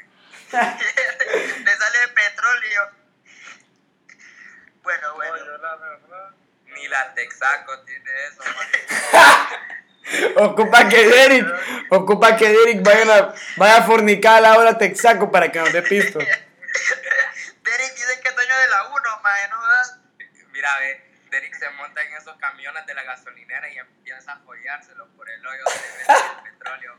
Le 0.52 1.76
sale 1.78 2.08
petróleo. 2.16 2.92
Bueno, 4.84 5.14
bueno. 5.16 5.36
No, 5.38 5.46
yo 5.46 5.58
la 5.58 5.76
verdad. 5.76 6.30
Ni 6.68 6.88
la 6.88 7.14
Texaco 7.16 7.80
tiene 7.82 8.10
eso, 8.28 8.44
maje. 8.56 8.86
Ocupa 10.38 10.88
que 10.88 11.06
Derek, 11.06 11.46
ocupa 11.90 12.38
que 12.38 12.48
Derek 12.48 12.82
vaya 12.82 13.16
a, 13.16 13.36
vaya 13.58 13.78
a 13.78 13.84
fornicar 13.84 14.38
a 14.38 14.42
la 14.42 14.58
hora 14.58 14.78
Texaco 14.78 15.30
para 15.32 15.52
que 15.52 15.60
nos 15.60 15.74
dé 15.74 15.82
pisto. 15.82 16.20
Derek 16.20 17.94
dice 17.94 18.22
que 18.22 18.30
es 18.30 18.36
dueño 18.36 18.58
de 18.58 18.70
la 18.70 18.88
1, 18.88 19.22
man, 19.22 19.50
¿no? 19.50 19.58
Mira, 20.52 20.80
ve, 20.80 21.08
Derek 21.30 21.54
se 21.56 21.70
monta 21.72 22.02
en 22.04 22.14
esos 22.14 22.38
camiones 22.38 22.86
de 22.86 22.94
la 22.94 23.04
gasolinera 23.04 23.70
y 23.70 23.78
empieza 23.78 24.32
a 24.32 24.40
follárselo 24.40 25.08
por 25.10 25.30
el 25.30 25.46
hoyo 25.46 25.64
del 25.66 26.44
petróleo. 26.54 26.98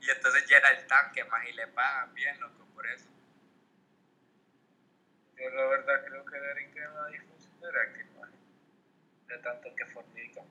Y 0.00 0.10
entonces 0.10 0.46
llena 0.46 0.68
el 0.70 0.86
tanque 0.86 1.24
más 1.24 1.46
y 1.46 1.52
le 1.52 1.66
pagan 1.68 2.14
bien, 2.14 2.40
loco, 2.40 2.66
por 2.74 2.86
eso. 2.86 3.08
Yo 5.36 5.50
la 5.50 5.66
verdad 5.66 6.04
creo 6.06 6.24
que 6.24 6.38
Derek 6.38 6.72
tiene 6.72 6.88
una 6.88 7.06
disfunción 7.08 7.54
eréctil, 7.62 8.03
man. 8.03 8.03
De 9.34 9.40
tanto 9.40 9.68
que 9.74 9.84
fornica. 9.86 10.42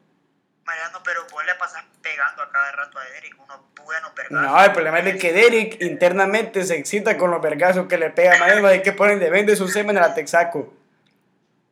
Mariano, 0.66 1.02
pero 1.06 1.26
vos 1.32 1.46
le 1.46 1.56
pasas 1.56 1.86
pegando 2.02 2.44
a 2.44 2.52
cada 2.52 2.74
rato 2.74 3.00
a 3.00 3.06
Derek 3.06 3.40
unos 3.40 3.62
buenos 3.76 4.14
vergazos. 4.14 4.46
No, 4.46 4.62
el 4.62 4.74
problema 4.74 5.00
es 5.00 5.06
de 5.06 5.18
que 5.18 5.32
Derek 5.32 5.82
internamente 5.82 6.66
se 6.66 6.76
excita 6.76 7.18
con 7.18 7.32
los 7.32 7.42
vergazos 7.42 7.88
que 7.88 7.98
le 7.98 8.10
pega 8.10 8.36
a 8.36 8.40
Mariano 8.40 8.68
de 8.68 8.82
que 8.82 8.92
ponen 8.92 9.20
de 9.20 9.30
vende 9.30 9.56
su 9.56 9.70
semen 9.70 9.98
a 9.98 10.02
la 10.02 10.14
Texaco. 10.14 10.74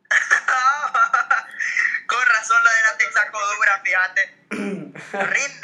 Con 2.06 2.26
razón 2.26 2.64
la 2.64 2.70
de 2.70 2.82
la 2.82 2.96
Texaco 2.96 3.38
dura, 3.56 3.82
fíjate. 3.84 4.34
Rinde 4.50 5.61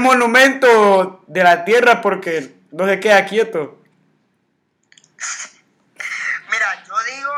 monumento 0.00 1.22
de 1.26 1.44
la 1.44 1.64
tierra 1.64 2.00
porque 2.00 2.54
no 2.72 2.86
se 2.86 3.00
queda 3.00 3.24
quieto. 3.26 3.82
Mira, 6.50 6.84
yo 6.84 6.98
digo, 7.04 7.32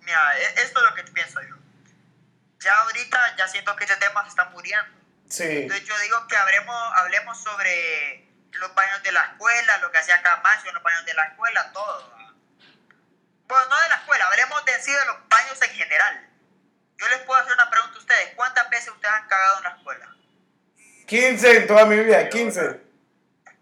mira, 0.00 0.38
e- 0.38 0.60
esto 0.62 0.80
es 0.80 0.86
lo 0.90 0.94
que 0.94 1.04
pienso 1.12 1.40
yo. 1.42 1.56
Ya 2.60 2.74
ahorita 2.80 3.36
ya 3.36 3.48
siento 3.48 3.74
que 3.76 3.84
ese 3.84 3.96
tema 3.96 4.22
se 4.24 4.30
está 4.30 4.46
muriendo. 4.46 4.98
Sí. 5.28 5.44
Entonces 5.44 5.86
yo 5.86 5.98
digo 6.00 6.26
que 6.26 6.36
hablemos, 6.36 6.76
hablemos 6.96 7.40
sobre 7.42 8.28
los 8.52 8.74
baños 8.74 9.02
de 9.02 9.12
la 9.12 9.22
escuela, 9.24 9.78
lo 9.78 9.90
que 9.90 9.98
hacía 9.98 10.20
Camacho 10.22 10.68
en 10.68 10.74
los 10.74 10.82
baños 10.82 11.04
de 11.04 11.14
la 11.14 11.24
escuela, 11.24 11.72
todo. 11.72 12.16
Bueno, 13.46 13.64
no 13.70 13.80
de 13.80 13.88
la 13.88 13.94
escuela, 13.96 14.26
hablemos 14.26 14.64
de 14.64 14.72
sí 14.82 14.90
de 14.92 15.04
los 15.06 15.28
baños 15.28 15.62
en 15.62 15.70
general. 15.70 16.28
Yo 16.98 17.08
les 17.08 17.20
puedo 17.20 17.40
hacer 17.40 17.52
una 17.52 17.70
pregunta 17.70 17.96
a 17.96 18.00
ustedes. 18.00 18.34
¿Cuántas 18.34 18.68
veces 18.70 18.88
ustedes 18.88 19.14
han 19.14 19.28
cagado 19.28 19.58
en 19.58 19.64
la 19.64 19.70
escuela? 19.70 20.14
15 21.08 21.56
en 21.56 21.66
toda 21.66 21.86
mi 21.86 21.96
vida, 21.96 22.28
15. 22.28 22.60
La 22.62 22.70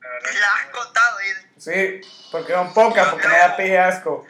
verdad 0.08 0.32
La 0.40 0.54
has 0.56 0.66
contado, 0.66 1.18
y 1.22 1.60
Sí, 1.60 2.00
porque 2.30 2.52
son 2.52 2.74
pocas, 2.74 3.08
porque 3.08 3.28
me 3.28 3.38
da 3.38 3.56
pije 3.56 3.78
asco. 3.78 4.26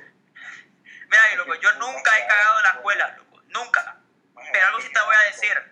Mira, 1.08 1.34
loco, 1.36 1.54
yo 1.54 1.72
nunca 1.74 2.18
he 2.18 2.26
cagado 2.26 2.58
en 2.58 2.62
la 2.64 2.70
escuela, 2.70 3.16
loco, 3.16 3.42
nunca. 3.48 3.96
Pero 4.52 4.66
algo 4.66 4.80
sí 4.80 4.92
te 4.92 5.00
voy 5.00 5.14
a 5.14 5.30
decir. 5.32 5.62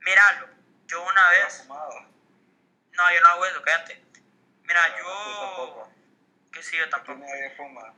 Míralo, 0.00 0.48
yo 0.86 1.02
una 1.02 1.28
vez. 1.30 1.58
fumado. 1.62 1.92
No, 2.92 3.12
yo 3.12 3.20
no 3.20 3.28
hago 3.28 3.46
eso, 3.46 3.62
cállate. 3.62 4.02
Mira, 4.64 4.80
yo. 4.98 5.88
Que 6.52 6.62
sí, 6.62 6.76
yo 6.76 6.82
Aquí 6.84 6.90
tampoco. 6.90 7.18
nadie 7.18 7.50
fuma. 7.56 7.94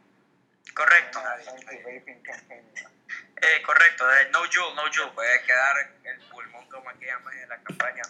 Correcto. 0.75 1.21
Eh, 3.45 3.63
correcto, 3.65 4.13
eh, 4.15 4.29
no 4.31 4.41
Jule, 4.41 4.75
no 4.77 4.83
Jule. 4.93 5.11
puede 5.15 5.43
quedar 5.43 5.77
el 6.05 6.21
pulmón 6.29 6.69
como 6.69 6.89
aquella 6.91 7.19
más 7.21 7.35
en 7.35 7.49
la 7.49 7.59
campaña. 7.63 8.03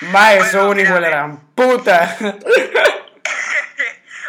Ma, 0.00 0.34
eso 0.34 0.44
es 0.44 0.52
Bueno, 0.52 0.70
un 0.70 0.80
hijo 0.80 0.94
de 0.94 1.00
la 1.00 1.08
mira, 1.08 1.18
gran 1.18 1.40
puta. 1.54 2.16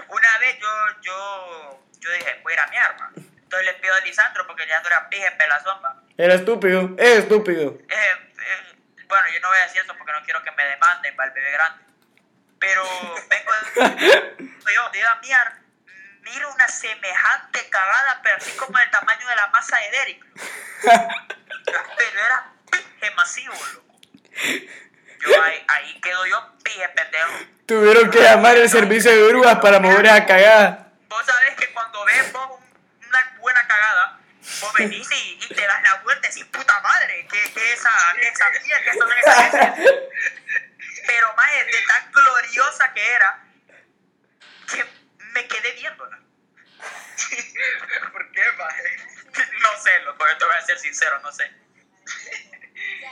una 0.10 0.38
vez 0.40 0.60
yo, 0.60 0.68
yo, 1.02 1.84
yo 2.00 2.12
dije, 2.12 2.40
voy 2.44 2.54
a 2.54 2.56
ir 2.56 2.60
a 2.60 2.68
mi 2.68 2.78
arma. 2.78 3.12
Entonces 3.16 3.66
le 3.66 3.74
pido 3.76 3.94
a 3.94 4.00
Lisandro 4.02 4.48
porque 4.48 4.66
Lisandro 4.66 4.90
era 4.92 5.10
pije 5.10 5.32
pelazón, 5.32 5.82
va. 5.84 6.02
Era 6.18 6.34
estúpido, 6.36 6.96
es 6.98 7.20
estúpido. 7.20 7.78
Eh, 7.88 7.96
eh, 7.96 8.76
bueno, 9.08 9.28
yo 9.34 9.40
no 9.42 9.50
voy 9.50 9.60
a 9.60 9.64
decir 9.64 9.82
eso 9.82 9.96
porque 9.98 10.12
no 10.12 10.24
quiero 10.24 10.44
que 10.44 10.52
me 10.52 10.66
demanden 10.66 11.16
para 11.16 11.30
el 11.30 11.34
bebé 11.34 11.52
grande. 11.52 11.84
Pero 12.60 12.84
vengo 13.30 13.52
yo 14.76 14.90
de 14.92 15.00
ir 15.00 15.06
a 15.06 15.16
miar, 15.22 15.54
miro 16.22 16.54
una 16.54 16.68
semejante 16.68 17.70
cagada, 17.70 18.20
pero 18.22 18.38
así 18.38 18.52
como 18.58 18.78
del 18.78 18.92
tamaño 18.92 19.28
de 19.28 19.36
la 19.36 19.48
masa 19.48 19.78
de 19.78 19.92
Derek. 19.92 20.26
Pero 21.98 22.26
era 22.26 22.52
pije 22.72 23.12
masivo, 23.16 23.54
loco. 23.74 23.89
Yo 25.28 25.44
ahí, 25.44 25.66
ahí 25.68 26.02
quedo 26.02 26.26
yo 26.28 26.58
pije 26.64 26.88
pendejo. 26.90 27.32
Tuvieron 27.66 28.10
que 28.10 28.20
llamar 28.22 28.58
el 28.58 28.70
servicio 28.70 29.12
de 29.12 29.28
grúas 29.28 29.60
para 29.60 29.80
mover 29.80 30.06
esa 30.06 30.26
cagada. 30.26 30.92
Vos 31.08 31.26
sabés 31.26 31.56
que 31.56 31.68
cuando 31.74 32.04
ves 32.06 32.32
vos 32.32 32.50
un- 32.60 33.08
una 33.08 33.36
buena 33.40 33.68
cagada, 33.68 34.20
vos 34.62 34.74
venís 34.74 35.08
y, 35.12 35.40
y 35.44 35.48
te 35.54 35.62
das 35.68 35.82
la 35.84 35.96
vuelta 36.04 36.28
y 36.28 36.32
decís, 36.32 36.46
puta 36.46 36.80
madre, 36.82 37.28
que, 37.32 37.52
que 37.54 37.74
esa, 37.74 37.92
que 38.20 38.28
esa 38.28 38.50
mía, 38.52 38.84
que 38.84 38.94
son 38.98 39.12
esas 39.12 39.54
heces". 39.54 39.94
Pero 41.06 41.34
más 41.36 41.52
de 41.52 41.82
tan 41.88 42.12
gloriosa 42.12 42.94
que 42.94 43.12
era, 43.14 43.44
que 44.72 44.86
me 45.34 45.48
quedé 45.48 45.72
viéndola. 45.74 46.20
¿Por 48.12 48.32
qué, 48.32 48.42
maje? 48.58 48.98
No 49.62 49.82
sé, 49.84 50.00
loco, 50.06 50.26
yo 50.28 50.38
te 50.38 50.46
voy 50.46 50.56
a 50.56 50.62
ser 50.66 50.80
sincero, 50.80 51.20
no 51.20 51.32
sé. 51.32 51.52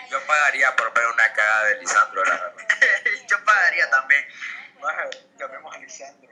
Yo 0.10 0.18
pagaría 0.26 0.76
por 0.76 0.94
ver 0.94 1.06
una 1.08 1.34
cagada 1.34 1.66
de 1.66 1.80
Lisandro, 1.80 2.24
la 2.24 2.32
verdad. 2.32 2.54
yo 3.30 3.38
pagaría 3.44 3.90
también. 3.90 4.24
Maje, 4.82 5.10
llamemos 5.38 5.76
a 5.76 5.80
Lisandro. 5.80 6.30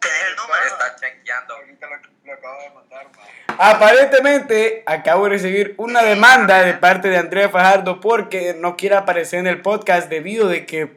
Tenés 0.00 0.22
el 0.28 0.36
número. 0.36 0.64
Está 0.66 0.96
chequeando. 0.96 1.54
Ahorita 1.54 1.86
lo, 1.86 1.96
lo 2.24 2.32
acabo 2.32 2.62
de 2.62 2.70
mandar, 2.70 3.06
maje. 3.16 3.32
Aparentemente 3.58 4.82
acabo 4.86 5.24
de 5.24 5.30
recibir 5.30 5.74
una 5.76 6.02
demanda 6.02 6.62
de 6.62 6.74
parte 6.74 7.08
de 7.08 7.18
Andrea 7.18 7.48
Fajardo 7.48 8.00
porque 8.00 8.54
no 8.54 8.76
quiere 8.76 8.96
aparecer 8.96 9.40
en 9.40 9.46
el 9.46 9.60
podcast 9.60 10.08
debido 10.08 10.48
de 10.48 10.66
que 10.66 10.96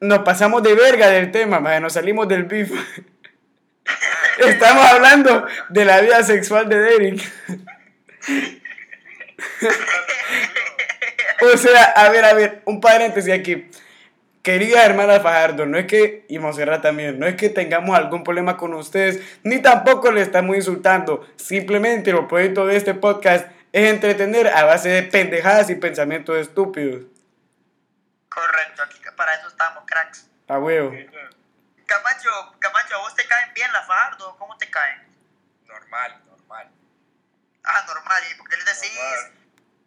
nos 0.00 0.20
pasamos 0.20 0.62
de 0.62 0.74
verga 0.74 1.08
del 1.08 1.30
tema, 1.30 1.60
maje, 1.60 1.80
nos 1.80 1.92
salimos 1.92 2.28
del 2.28 2.44
beef. 2.44 2.70
Estamos 4.38 4.84
hablando 4.86 5.46
de 5.68 5.84
la 5.84 6.00
vida 6.00 6.22
sexual 6.22 6.68
de 6.68 6.78
Derek. 6.78 7.32
O 11.40 11.56
sea, 11.56 11.84
a 11.84 12.08
ver, 12.08 12.24
a 12.24 12.32
ver, 12.32 12.62
un 12.64 12.80
paréntesis 12.80 13.32
aquí. 13.32 13.70
Querida 14.42 14.84
hermana 14.84 15.20
Fajardo, 15.20 15.66
no 15.66 15.78
es 15.78 15.86
que, 15.86 16.24
y 16.28 16.38
Monserrat 16.38 16.82
también, 16.82 17.18
no 17.18 17.26
es 17.26 17.34
que 17.34 17.48
tengamos 17.48 17.96
algún 17.96 18.24
problema 18.24 18.56
con 18.56 18.74
ustedes, 18.74 19.20
ni 19.42 19.60
tampoco 19.60 20.12
le 20.12 20.20
estamos 20.20 20.54
insultando. 20.56 21.26
Simplemente 21.36 22.10
el 22.10 22.26
proyecto 22.26 22.66
de 22.66 22.76
este 22.76 22.94
podcast 22.94 23.46
es 23.72 23.90
entretener 23.90 24.48
a 24.48 24.64
base 24.64 24.90
de 24.90 25.02
pendejadas 25.02 25.70
y 25.70 25.76
pensamientos 25.76 26.36
estúpidos. 26.36 27.04
Correcto, 28.28 28.82
aquí 28.82 28.98
para 29.16 29.34
eso 29.34 29.48
estamos, 29.48 29.84
cracks. 29.86 30.28
A 30.48 30.58
huevo. 30.58 30.90
Camacho, 31.86 32.30
Camacho, 32.58 32.96
¿a 32.96 32.98
vos 32.98 33.14
te 33.14 33.26
caen 33.26 33.52
bien 33.54 33.72
las 33.72 33.86
Fajardo? 33.86 34.36
¿Cómo 34.38 34.56
te 34.58 34.68
caen? 34.70 35.02
Normal, 35.66 36.10
normal. 36.10 36.23
Ah, 37.64 37.84
normal, 37.86 38.22
¿y 38.30 38.34
por 38.34 38.48
qué 38.48 38.56
le 38.56 38.64
decís 38.64 38.92
Normal. 38.94 39.32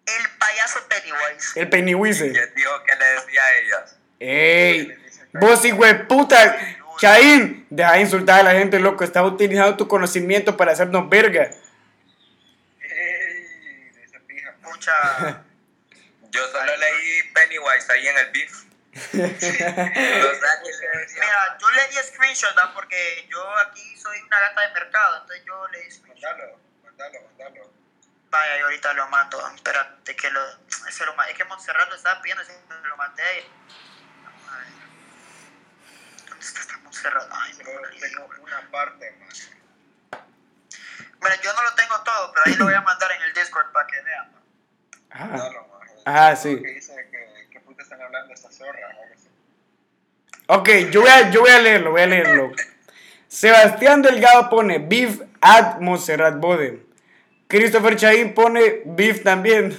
el 0.05 0.29
payaso 0.37 0.79
Pennywise? 0.87 1.59
El 1.59 1.69
Pennywise. 1.69 2.31
¿Quién 2.31 2.53
dijo 2.55 2.83
que 2.83 2.95
le 2.95 3.05
decía 3.05 3.43
a 3.43 3.55
ellas? 3.57 3.97
¡Ey! 4.19 4.97
Vos, 5.33 5.63
hijo 5.65 5.85
de 5.85 5.95
puta. 5.95 6.57
Chaín, 6.99 7.67
deja 7.69 7.93
de 7.93 7.99
insultar 8.01 8.39
a 8.39 8.43
la 8.43 8.51
gente, 8.53 8.79
loco. 8.79 9.03
Estás 9.03 9.23
utilizando 9.23 9.77
tu 9.77 9.87
conocimiento 9.87 10.57
para 10.57 10.71
hacernos 10.71 11.07
verga. 11.09 11.51
¡Ey! 12.81 13.91
Esa 14.03 14.19
pija. 14.25 14.55
Mucha. 14.61 15.43
Yo 16.31 16.47
solo 16.51 16.77
leí 16.77 17.23
Pennywise 17.33 17.91
ahí 17.91 18.07
en 18.07 18.17
el 18.17 18.31
beef. 18.31 18.63
No. 19.13 20.27
Mira, 21.13 21.57
yo 21.59 21.69
le 21.69 21.87
di 21.89 21.95
screenshot, 22.07 22.55
¿verdad? 22.55 22.73
Porque 22.73 23.27
yo 23.29 23.57
aquí 23.59 23.95
soy 23.97 24.19
una 24.21 24.39
gata 24.39 24.61
de 24.67 24.73
mercado, 24.73 25.21
entonces 25.21 25.45
yo 25.45 25.67
le 25.67 25.83
di 25.83 25.91
screenshot. 25.91 26.37
Mandalo, 26.97 27.27
mandalo. 27.27 27.71
Vaya, 28.29 28.57
yo 28.57 28.65
ahorita 28.65 28.93
lo 28.93 29.07
mando. 29.09 29.51
Espérate 29.55 30.15
que 30.15 30.29
lo. 30.31 30.41
Se 30.67 31.05
lo 31.05 31.13
es 31.23 31.37
que 31.37 31.45
Montserrat 31.45 31.89
lo 31.89 31.95
estaba 31.95 32.21
pidiendo, 32.21 32.43
se 32.43 32.53
lo 32.87 32.97
mandé. 32.97 33.23
Vamos 34.23 34.49
a 34.51 34.57
ver. 34.57 34.67
¿Dónde 36.29 36.45
está 36.45 36.59
esta 36.59 36.77
Montserrat? 36.79 37.27
Ay, 37.31 37.53
morí. 37.53 37.99
tengo 37.99 38.29
una 38.41 38.71
parte, 38.71 39.11
maje. 39.19 39.57
Bueno, 41.19 41.35
yo 41.43 41.53
no 41.53 41.63
lo 41.63 41.75
tengo 41.75 42.01
todo, 42.03 42.31
pero 42.33 42.43
ahí 42.45 42.53
lo 42.55 42.65
voy 42.65 42.73
a 42.73 42.81
mandar 42.81 43.11
en 43.11 43.21
el 43.21 43.33
Discord 43.33 43.71
para 43.71 43.87
que 43.87 44.01
vean. 44.01 44.31
¿no? 44.31 45.67
Ajá, 46.05 46.35
sí. 46.35 46.61
Que 46.61 46.73
dice 46.73 47.09
que, 47.11 47.49
que 47.49 47.59
puta 47.61 47.83
están 47.83 48.01
hablando 48.01 48.33
esta 48.33 48.51
zorra. 48.51 48.79
o 48.87 49.01
algo 49.01 49.13
así. 49.13 49.29
Ok, 50.47 50.91
yo 50.91 51.01
voy, 51.01 51.09
a, 51.09 51.29
yo 51.29 51.41
voy 51.41 51.51
a 51.51 51.59
leerlo, 51.59 51.91
voy 51.91 52.01
a 52.01 52.07
leerlo. 52.07 52.51
Sebastián 53.27 54.01
Delgado 54.01 54.49
pone 54.49 54.79
beef 54.79 55.21
at 55.41 55.79
Monserrat 55.79 56.39
Boden. 56.39 56.86
Christopher 57.47 57.95
Chaín 57.95 58.33
pone 58.33 58.81
beef 58.85 59.23
también. 59.23 59.77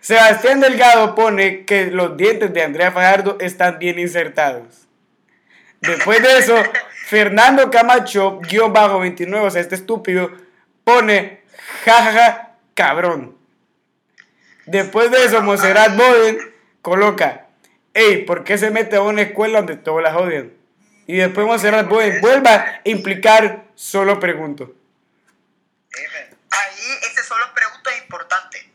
Sebastián 0.00 0.60
Delgado 0.60 1.14
pone 1.14 1.64
que 1.64 1.86
los 1.86 2.16
dientes 2.16 2.52
de 2.52 2.62
Andrea 2.62 2.92
Fajardo 2.92 3.38
están 3.40 3.78
bien 3.78 3.98
insertados. 3.98 4.86
Después 5.80 6.22
de 6.22 6.38
eso, 6.38 6.56
Fernando 7.06 7.70
Camacho, 7.70 8.38
guion 8.40 8.72
bajo 8.72 9.00
29, 9.00 9.46
o 9.46 9.50
sea, 9.50 9.60
este 9.60 9.74
estúpido, 9.74 10.30
pone 10.84 11.42
jajaja 11.84 12.56
cabrón. 12.74 13.36
Después 14.66 15.10
de 15.10 15.24
eso, 15.24 15.42
Monserrat 15.42 15.96
Boden 15.96 16.38
coloca, 16.80 17.48
hey, 17.92 18.24
¿por 18.26 18.44
qué 18.44 18.56
se 18.56 18.70
mete 18.70 18.96
a 18.96 19.02
una 19.02 19.22
escuela 19.22 19.58
donde 19.58 19.76
todos 19.76 20.02
la 20.02 20.16
odian? 20.16 20.52
Y 21.06 21.16
después 21.16 21.46
Monserrat 21.46 21.88
Boden 21.88 22.20
vuelva 22.22 22.54
a 22.54 22.80
implicar, 22.84 23.64
solo 23.74 24.18
pregunto. 24.18 24.74
Ahí 26.84 26.98
ese 27.02 27.22
solo 27.24 27.52
pregunto 27.54 27.90
es 27.90 27.98
importante. 28.02 28.70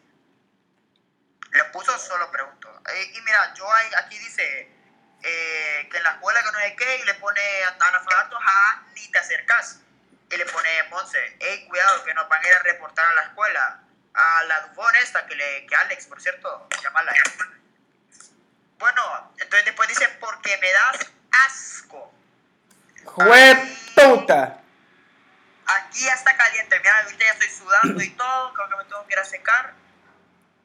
Le 1.52 1.64
puso 1.66 1.98
solo 2.00 2.30
pregunto. 2.32 2.82
Eh, 2.94 3.12
y 3.16 3.22
mira, 3.22 3.54
yo 3.54 3.72
ahí- 3.72 3.92
aquí 3.98 4.18
dice 4.18 4.76
eh, 5.22 5.88
que 5.92 5.98
en 5.98 6.04
la 6.04 6.12
escuela 6.12 6.42
que 6.44 6.52
no 6.52 6.60
sé 6.60 6.76
qué, 6.78 6.98
y 6.98 7.04
le 7.04 7.14
pone 7.16 7.42
a 7.66 7.88
Ana 7.88 8.00
Fajardo, 8.00 8.40
ja, 8.40 8.84
ni 8.96 9.12
te 9.12 9.20
acercas. 9.20 9.80
Y 10.32 10.38
le 10.38 10.46
pone 10.46 10.84
Monse, 10.90 11.38
hey, 11.40 11.66
cuidado, 11.68 12.04
que 12.06 12.14
nos 12.14 12.30
van 12.30 12.44
a 12.44 12.48
ir 12.48 12.54
a 12.56 12.60
reportar 12.60 13.06
a 13.06 13.16
la 13.16 13.22
escuela. 13.24 13.84
A 14.14 14.44
la 14.44 14.62
Dufón 14.62 14.96
esta, 14.98 15.26
que, 15.28 15.36
le, 15.36 15.66
que 15.68 15.76
Alex, 15.76 16.08
por 16.08 16.22
cierto, 16.22 16.68
llamarla. 16.82 17.14
Bueno, 18.78 19.34
entonces 19.38 19.66
después 19.66 19.90
dice, 19.90 20.08
porque 20.20 20.58
me 20.58 20.72
das 20.72 21.12
asco. 21.46 22.14
¡Jue 23.06 23.56
puta! 23.96 24.62
Aquí 25.78 26.04
ya 26.04 26.14
está 26.14 26.36
caliente, 26.36 26.80
mira, 26.80 27.00
ahorita 27.04 27.26
ya 27.26 27.32
estoy 27.34 27.50
sudando 27.50 28.04
y 28.04 28.10
todo, 28.12 28.54
creo 28.54 28.70
que 28.70 28.76
me 28.76 28.84
tengo 28.86 29.06
que 29.06 29.14
ir 29.14 29.20
a 29.20 29.26
secar. 29.26 29.74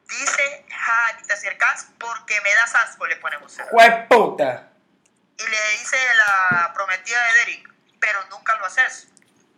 Dice, 0.06 0.66
ja, 0.70 1.12
ni 1.18 1.26
te 1.26 1.32
acercas 1.32 1.88
porque 1.98 2.40
me 2.40 2.54
das 2.54 2.74
asco, 2.74 3.06
le 3.06 3.16
ponemos. 3.16 3.56
¡Jue 3.70 4.06
puta! 4.08 4.70
Y 5.36 5.42
le 5.42 5.78
dice 5.78 5.96
la 6.16 6.72
prometida 6.74 7.22
de 7.26 7.32
Derek, 7.32 7.68
pero 8.00 8.24
nunca 8.30 8.54
lo 8.56 8.66
haces. 8.66 9.08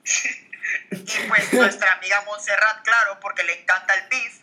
Y 0.90 1.28
pues 1.28 1.52
nuestra 1.52 1.92
amiga 1.92 2.22
Montserrat, 2.22 2.82
claro, 2.82 3.20
porque 3.20 3.44
le 3.44 3.60
encanta 3.60 3.94
el 3.94 4.08
beef, 4.08 4.40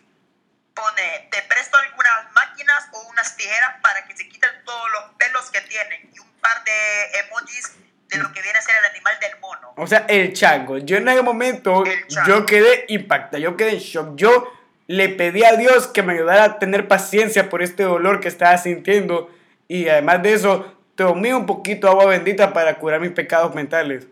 pone, 0.74 1.28
te 1.30 1.42
presto 1.42 1.76
algunas 1.76 2.32
máquinas 2.32 2.88
o 2.92 3.00
unas 3.08 3.36
tijeras 3.36 3.76
para 3.82 4.06
que 4.06 4.16
se 4.16 4.28
quiten 4.28 4.64
todos 4.64 4.90
los 4.92 5.10
pelos 5.16 5.50
que 5.50 5.60
tienen 5.62 6.10
y 6.14 6.18
un 6.18 6.32
par 6.40 6.64
de 6.64 7.18
emojis 7.20 7.72
de 8.16 8.22
lo 8.22 8.32
que 8.32 8.42
viene 8.42 8.58
a 8.58 8.62
ser 8.62 8.74
el 8.78 8.84
animal 8.90 9.18
del 9.20 9.40
mono. 9.40 9.72
O 9.76 9.86
sea, 9.86 10.06
el 10.08 10.32
chango. 10.32 10.78
Yo 10.78 10.96
en 10.96 11.08
ese 11.08 11.22
momento, 11.22 11.84
yo 12.26 12.46
quedé 12.46 12.84
impactado, 12.88 13.42
yo 13.42 13.56
quedé 13.56 13.70
en 13.72 13.78
shock. 13.78 14.16
Yo 14.16 14.52
le 14.86 15.08
pedí 15.08 15.44
a 15.44 15.56
Dios 15.56 15.86
que 15.86 16.02
me 16.02 16.12
ayudara 16.14 16.44
a 16.44 16.58
tener 16.58 16.88
paciencia 16.88 17.48
por 17.48 17.62
este 17.62 17.82
dolor 17.82 18.20
que 18.20 18.28
estaba 18.28 18.56
sintiendo. 18.58 19.30
Y 19.68 19.88
además 19.88 20.22
de 20.22 20.34
eso, 20.34 20.76
tomé 20.94 21.34
un 21.34 21.46
poquito 21.46 21.86
de 21.86 21.92
agua 21.92 22.06
bendita 22.06 22.52
para 22.52 22.74
curar 22.76 23.00
mis 23.00 23.12
pecados 23.12 23.54
mentales. 23.54 24.06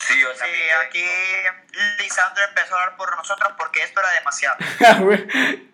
Sí, 0.00 0.20
yo 0.20 0.28
Sí, 0.34 0.50
aquí 0.86 1.04
Lisandro 1.98 2.44
empezó 2.44 2.76
a 2.76 2.82
hablar 2.82 2.96
por 2.96 3.16
nosotros 3.16 3.52
porque 3.56 3.82
esto 3.82 4.00
era 4.00 4.10
demasiado. 4.12 4.56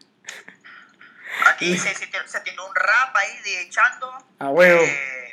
Ah. 1.43 1.51
Aquí 1.53 1.79
se, 1.79 1.95
se, 1.95 2.09
se 2.27 2.41
tiró 2.41 2.67
un 2.67 2.75
rap 2.75 3.17
ahí 3.17 3.39
de 3.45 3.63
echando. 3.63 4.13
Ah, 4.41 4.51
huevo. 4.51 4.83
eh, 4.83 5.30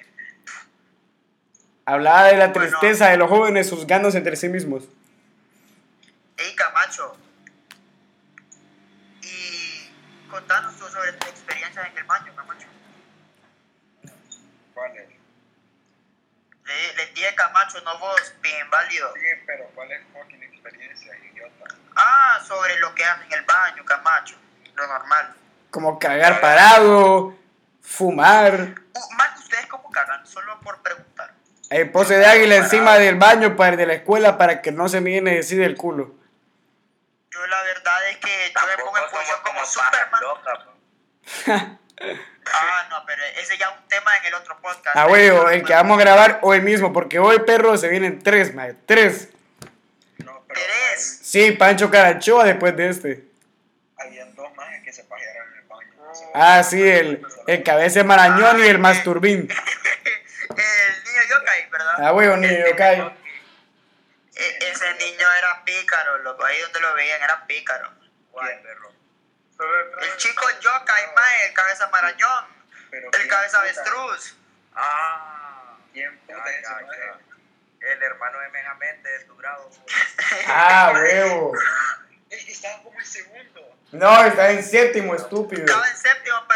Hablaba 1.88 2.26
de 2.26 2.36
la 2.36 2.48
Bueno. 2.50 2.60
tristeza 2.68 3.08
de 3.08 3.16
los 3.18 3.30
jóvenes 3.30 3.70
juzgándose 3.70 4.18
entre 4.18 4.36
sí 4.36 4.50
mismos. 4.50 4.84
Ey, 6.36 6.54
Camacho. 6.54 7.16
Y 9.22 9.90
contanos 10.30 10.76
tú 10.78 10.86
sobre 10.90 11.14
tu 11.14 11.28
experiencia 11.30 11.82
en 11.84 11.98
el 11.98 12.04
baño, 12.04 12.36
Camacho. 12.36 12.68
¿Cuál 14.74 14.98
es? 14.98 15.08
Le, 16.66 16.96
le 16.98 17.06
dije 17.14 17.34
Camacho, 17.36 17.80
no 17.86 17.98
vos, 18.00 18.34
bien 18.42 18.70
válido. 18.70 19.14
Sí, 19.16 19.22
pero 19.46 19.64
¿cuál 19.74 19.90
es 19.94 20.02
fucking 20.12 20.44
experiencia, 20.44 21.18
idiota? 21.32 21.74
Ah, 21.96 22.42
sobre 22.46 22.78
lo 22.80 22.94
que 22.96 23.06
hace 23.06 23.24
en 23.28 23.32
el 23.32 23.46
baño, 23.46 23.86
Camacho. 23.86 24.36
Lo 24.76 24.86
normal. 24.88 25.34
Como 25.72 25.98
cagar 26.00 26.42
parado, 26.42 27.34
fumar, 27.82 28.76
Uh, 28.94 29.14
man, 29.16 29.30
¿ustedes 29.38 29.68
cómo 29.68 29.90
cagan? 29.92 30.26
Solo 30.28 30.60
por 30.62 30.82
preguntar. 30.82 31.32
El 31.70 31.90
pose 31.92 32.18
de 32.18 32.26
águila 32.26 32.56
encima 32.56 32.98
del 32.98 33.16
baño 33.16 33.56
para 33.56 33.72
el 33.72 33.78
de 33.78 33.86
la 33.86 33.94
escuela 33.94 34.38
para 34.38 34.62
que 34.62 34.72
no 34.72 34.88
se 34.90 35.02
me 35.02 35.10
viene 35.12 35.32
a 35.32 35.36
decir 35.36 35.60
del 35.60 35.76
culo. 35.76 36.16
Yo 37.32 37.46
la 37.48 37.64
verdad 37.64 38.10
es 38.10 38.18
que 38.18 38.54
yo 38.54 38.68
me 38.68 38.84
pongo 38.84 38.98
en 38.98 39.10
posición 39.12 39.38
como 39.44 39.58
como 39.58 39.66
Superman. 39.66 40.22
po. 41.46 41.78
Ah, 42.50 42.88
no, 42.90 43.04
pero 43.06 43.22
ese 43.40 43.58
ya 43.58 43.68
es 43.68 43.72
un 43.82 43.88
tema 43.88 44.16
en 44.18 44.26
el 44.26 44.34
otro 44.36 44.58
podcast. 44.62 44.96
Ah, 44.96 45.08
huevo, 45.08 45.50
el 45.50 45.64
que 45.64 45.74
vamos 45.74 45.98
a 45.98 46.02
grabar 46.02 46.40
hoy 46.42 46.62
mismo, 46.62 46.94
porque 46.94 47.20
hoy, 47.20 47.40
perro, 47.40 47.78
se 47.78 47.90
vienen 47.90 48.24
tres, 48.24 48.54
mae, 48.54 48.74
tres. 48.86 49.30
No, 50.20 50.44
pero 50.48 50.62
Tres. 50.62 51.20
Sí, 51.24 51.52
Pancho 51.52 51.92
Carachoa 51.92 52.46
después 52.46 52.76
de 52.78 52.90
este. 52.90 53.26
habían 53.98 54.34
dos 54.36 54.54
más 54.56 54.68
que 54.84 54.94
se 54.94 55.04
pajearon 55.04 55.48
en 55.52 55.60
el 55.60 55.68
baño. 55.68 55.94
no. 55.98 56.12
Ah, 56.34 56.64
sí, 56.64 56.82
el, 56.82 57.22
el 57.48 57.64
cabeza 57.64 58.00
de 58.00 58.06
marañón 58.06 58.64
y 58.64 58.68
el 58.68 58.80
masturbín. 58.80 59.50
el 60.50 60.97
yokai, 61.28 61.70
¿verdad? 61.70 61.94
Ah, 62.00 62.14
huevo, 62.14 62.38
ni 62.38 62.48
yo 62.48 62.76
callo. 62.76 63.14
E- 64.36 64.58
ese 64.72 64.94
niño 64.96 65.28
era 65.40 65.64
pícaro, 65.64 66.20
loco. 66.20 66.46
Ahí 66.46 66.60
donde 66.62 66.80
lo 66.80 66.94
veían 66.96 67.22
era 67.22 67.46
pícaro. 67.48 67.92
Guay, 68.32 68.62
perro. 68.62 68.92
El 70.02 70.18
chico 70.18 70.46
yokai, 70.62 71.14
mae, 71.16 71.48
el 71.48 71.54
cabeza 71.54 71.88
marañón. 71.90 72.46
Pero 72.92 73.06
El 73.08 73.12
¿quién 73.12 73.28
cabeza 73.28 73.58
puta- 73.58 73.62
avestruz. 73.64 74.38
Ah. 74.76 75.76
¿Quién 75.94 76.18
puta 76.20 76.44
Ya, 76.46 76.52
es 76.52 76.66
ese. 76.66 77.92
El 77.92 78.04
hermano 78.04 78.40
de 78.40 78.50
Megamente 78.50 79.10
de 79.10 79.26
tu 79.26 79.36
grado. 79.38 79.70
Ah, 80.48 80.92
huevo. 80.94 81.54
Es 82.30 82.46
que 82.46 82.52
estaba 82.52 82.84
como 82.84 83.00
el 83.00 83.06
segundo. 83.06 83.78
No, 83.92 84.24
está 84.26 84.52
en 84.52 84.64
séptimo, 84.64 85.16
estúpido. 85.16 85.64
Estaba 85.66 85.88
en 85.88 85.98
séptimo, 85.98 86.47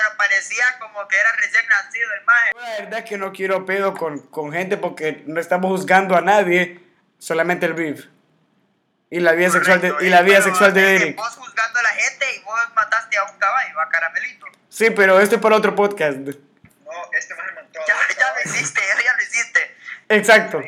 como 0.92 1.08
que 1.08 1.18
era 1.18 1.32
recién 1.34 1.66
nacido 1.68 2.10
el 2.14 2.26
mae. 2.26 2.52
La 2.56 2.84
verdad 2.84 3.00
es 3.00 3.06
que 3.06 3.18
no 3.18 3.32
quiero 3.32 3.66
pedo 3.66 3.94
con, 3.94 4.20
con 4.28 4.52
gente 4.52 4.78
porque 4.78 5.24
no 5.26 5.40
estamos 5.40 5.72
juzgando 5.72 6.16
a 6.16 6.22
nadie, 6.22 6.80
solamente 7.18 7.66
el 7.66 7.74
beef. 7.74 8.06
Y 9.10 9.20
la 9.20 9.34
vida 9.34 9.50
sexual 9.50 9.82
de, 9.82 9.90
Correcto, 9.90 10.06
y 10.06 10.10
la 10.10 10.22
vida 10.22 10.38
pero 10.38 10.46
sexual 10.46 10.74
de 10.74 10.96
Eric. 10.96 11.18
Vos 11.18 11.36
juzgando 11.36 11.80
a 11.80 11.84
la 11.84 11.90
gente 11.90 12.26
y 12.36 12.44
vos 12.44 12.60
mataste 12.74 13.18
a 13.18 13.24
un 13.26 13.38
caballo, 13.38 13.82
a 13.82 13.90
Caramelito. 13.90 14.46
Sí, 14.70 14.90
pero 14.90 15.20
este 15.20 15.36
es 15.36 15.42
para 15.42 15.58
otro 15.58 15.76
podcast. 15.76 16.18
No, 16.18 16.32
este 17.12 17.36
maje 17.36 17.52
mató 17.54 17.82
a 17.82 17.88
Ya, 17.88 17.94
dos 17.96 18.18
ya 18.18 18.34
lo 18.34 18.42
hiciste, 18.50 18.82
ya 19.04 19.14
lo 19.14 19.24
hiciste. 19.24 19.78
Exacto. 20.10 20.62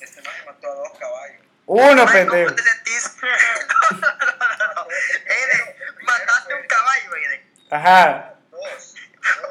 Este 0.00 0.22
maje 0.22 0.44
mató 0.46 0.68
a 0.68 0.74
dos 0.74 0.98
caballos. 0.98 1.42
Uno, 1.66 2.06
pendejo. 2.06 2.46
¿Cómo 2.46 2.56
te 2.56 2.62
sentís? 2.62 3.16
no, 3.22 3.98
no, 3.98 4.16
no, 4.18 4.56
no, 4.58 4.74
no. 4.74 4.86
Ede, 5.26 5.76
mataste 6.02 6.54
a 6.54 6.56
un 6.56 6.66
caballo, 6.66 7.16
Ede. 7.16 7.46
Ajá. 7.70 8.37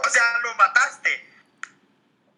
O 0.07 0.09
sea, 0.09 0.23
lo 0.41 0.55
mataste. 0.55 1.09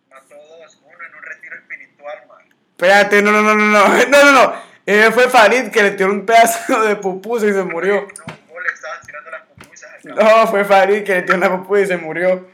Mató 0.10 0.36
dos. 0.36 0.82
Uno 0.84 1.06
en 1.06 1.16
un 1.16 1.22
retiro 1.22 1.56
espiritual, 1.56 2.28
man. 2.28 2.50
Espérate, 2.72 3.22
no, 3.22 3.32
no, 3.32 3.44
no, 3.44 3.54
no, 3.54 3.66
no. 3.66 3.88
No, 4.08 4.24
no, 4.24 4.32
no. 4.32 4.64
Eh, 4.88 5.12
fue 5.12 5.30
Farid 5.30 5.70
que 5.70 5.84
le 5.84 5.92
tiró 5.92 6.10
un 6.10 6.26
pedazo 6.26 6.82
de 6.82 6.96
pupusa 6.96 7.46
y 7.46 7.54
se 7.54 7.64
murió. 7.64 8.08
No, 8.18 8.38
vos 8.48 8.64
le 8.64 8.74
estabas 8.74 9.06
tirando 9.06 9.30
las 9.30 9.44
pupusas 9.44 10.04
al. 10.04 10.16
No, 10.16 10.48
fue 10.48 10.66
Farid 10.66 11.04
que 11.04 11.14
le 11.14 11.22
tiró 11.22 11.38
una 11.38 11.52
pupusa 11.52 11.82
y 11.82 11.88
se 11.88 11.98
murió. 11.98 12.50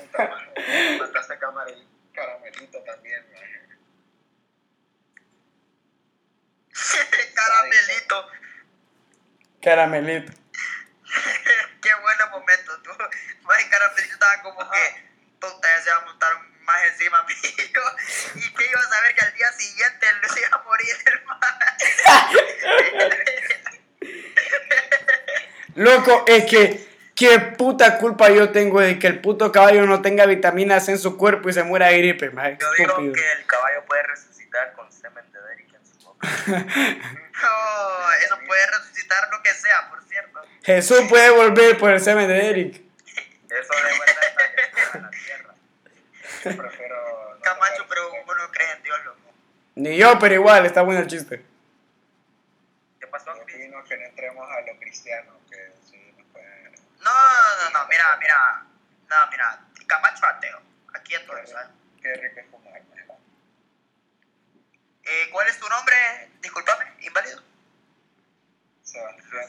Puta 0.00 0.28
madre. 0.28 0.98
Mataste 0.98 1.34
a 1.34 1.38
caramelito 1.38 2.82
también, 2.82 3.24
maje. 3.32 3.60
Caramelito. 7.34 8.26
Caramelito. 9.60 10.32
Qué 11.82 11.90
buenos 12.00 12.30
momentos, 12.30 12.82
tú. 12.82 12.90
Mae, 13.42 13.68
Caramelito 13.68 14.14
estaba 14.14 14.42
como 14.42 14.70
que, 14.70 15.04
puta, 15.40 15.68
ya 15.76 15.82
se 15.82 15.90
va 15.90 15.96
a 15.96 16.04
montar 16.04 16.32
más 16.60 16.84
encima 16.84 17.22
mío. 17.24 17.36
Y 18.36 18.54
que 18.54 18.66
iba 18.70 18.80
a 18.80 18.84
saber 18.84 19.14
que 19.14 19.24
al 19.24 19.34
día 19.34 19.52
siguiente 19.52 20.06
él 20.08 20.30
se 20.30 20.40
iba 20.40 20.56
a 20.56 20.62
morir 20.62 20.96
el 21.06 21.24
mae. 21.24 21.38
Loco, 25.74 26.24
es 26.26 26.44
que, 26.44 26.88
¿qué 27.14 27.38
puta 27.40 27.98
culpa 27.98 28.30
yo 28.30 28.50
tengo 28.50 28.80
de 28.80 28.98
que 28.98 29.06
el 29.08 29.20
puto 29.20 29.50
caballo 29.50 29.86
no 29.86 30.02
tenga 30.02 30.26
vitaminas 30.26 30.88
en 30.88 30.98
su 30.98 31.16
cuerpo 31.16 31.48
y 31.48 31.52
se 31.52 31.62
muera 31.64 31.88
de 31.88 31.98
gripe, 31.98 32.30
mae? 32.30 32.58
Yo 32.60 32.72
digo 32.74 32.90
Estúpido. 32.90 33.14
que 33.14 33.32
el 33.32 33.46
caballo 33.46 33.84
puede 33.86 34.02
resucitar 34.04 34.72
con 34.74 34.92
semen 34.92 35.30
de 35.32 35.40
Eso 38.24 38.38
puede 38.46 38.66
resucitar 38.66 39.28
lo 39.30 39.42
que 39.42 39.52
sea, 39.54 39.88
por 39.90 40.02
cierto. 40.04 40.40
Jesús 40.62 41.00
puede 41.08 41.30
volver 41.30 41.78
por 41.78 41.90
el 41.90 42.00
semen 42.00 42.28
de 42.28 42.50
Eric. 42.50 42.82
Eso 43.50 43.74
de 43.74 43.96
vuelta 43.96 44.20
a 44.92 44.98
la 44.98 45.10
tierra. 45.10 45.54
Prefiero. 46.42 47.34
no 47.34 47.40
Camacho, 47.40 47.86
pero 47.88 48.12
uno 48.12 48.34
no 48.34 48.50
cree 48.50 48.70
en 48.72 48.82
Dios, 48.82 49.04
loco. 49.04 49.18
Ni 49.74 49.96
yo, 49.96 50.18
pero 50.18 50.34
igual, 50.34 50.64
está 50.66 50.82
bueno 50.82 51.00
el 51.00 51.06
chiste. 51.08 51.44
¿Qué 53.00 53.06
pasó, 53.08 53.34
Yo 53.36 53.44
Chris? 53.44 53.56
opino 53.56 53.84
que 53.84 53.96
no 53.96 54.04
entremos 54.04 54.48
a 54.50 54.60
lo 54.60 54.78
cristiano, 54.78 55.32
que 55.50 55.72
sí 55.90 56.14
nos 56.16 56.26
puede. 56.28 56.70
No, 57.00 57.10
no, 57.10 57.70
no, 57.70 57.78
no, 57.80 57.86
mira, 57.88 58.16
mira. 58.20 58.64
No, 59.08 59.16
mira. 59.30 59.58
Camacho 59.86 60.24
ateo. 60.26 60.60
Aquí 60.94 61.14
esto 61.14 61.36
es, 61.38 61.50
¿sabes? 61.50 61.68
Qué 62.00 62.14
rico. 62.14 62.61
Eh, 65.04 65.28
¿Cuál 65.32 65.48
es 65.48 65.58
tu 65.58 65.68
nombre? 65.68 66.30
Disculpame, 66.40 66.84
inválido. 67.00 67.42
Sebastián 68.84 69.44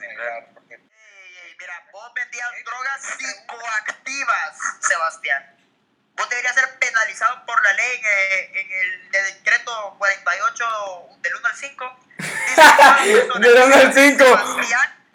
Ey, 0.70 1.38
ey, 1.46 1.56
mira, 1.60 1.74
vos 1.92 2.12
vendías 2.16 2.48
drogas 2.66 3.02
psicoactivas, 3.18 4.58
Sebastián. 4.80 5.58
Vos 6.16 6.30
deberías 6.30 6.56
ser 6.56 6.80
penalizado 6.80 7.46
por 7.46 7.62
la 7.64 7.74
ley 7.74 8.02
eh, 8.06 8.52
en 8.56 8.72
el 8.72 9.12
decreto 9.12 9.96
48 9.98 10.66
del 11.22 11.36
1 11.36 11.48
al 11.48 11.56
5. 11.56 12.00
Dice 12.18 12.56
que 12.56 13.22
todas 13.28 13.36
las 13.36 13.38
personas 13.38 13.42
Del 13.42 13.64
1 13.64 13.76
al 13.76 13.88
que 13.88 13.94
se 13.94 14.10
5. 14.12 14.24
llamen 14.24 14.46
Sebastián, 14.46 15.06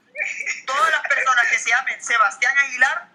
todas 0.66 0.90
las 0.90 1.00
personas 1.02 1.48
que 1.48 1.58
se 1.58 1.70
llamen 1.70 2.02
Sebastián 2.02 2.58
Aguilar 2.58 3.08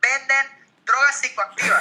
venden 0.00 0.46
drogas 0.84 1.20
psicoactivas. 1.20 1.80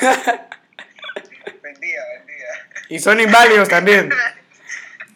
vendía, 1.61 2.01
vendía. 2.17 2.69
Y 2.89 2.99
son 2.99 3.19
inválidos 3.19 3.69
también. 3.69 4.11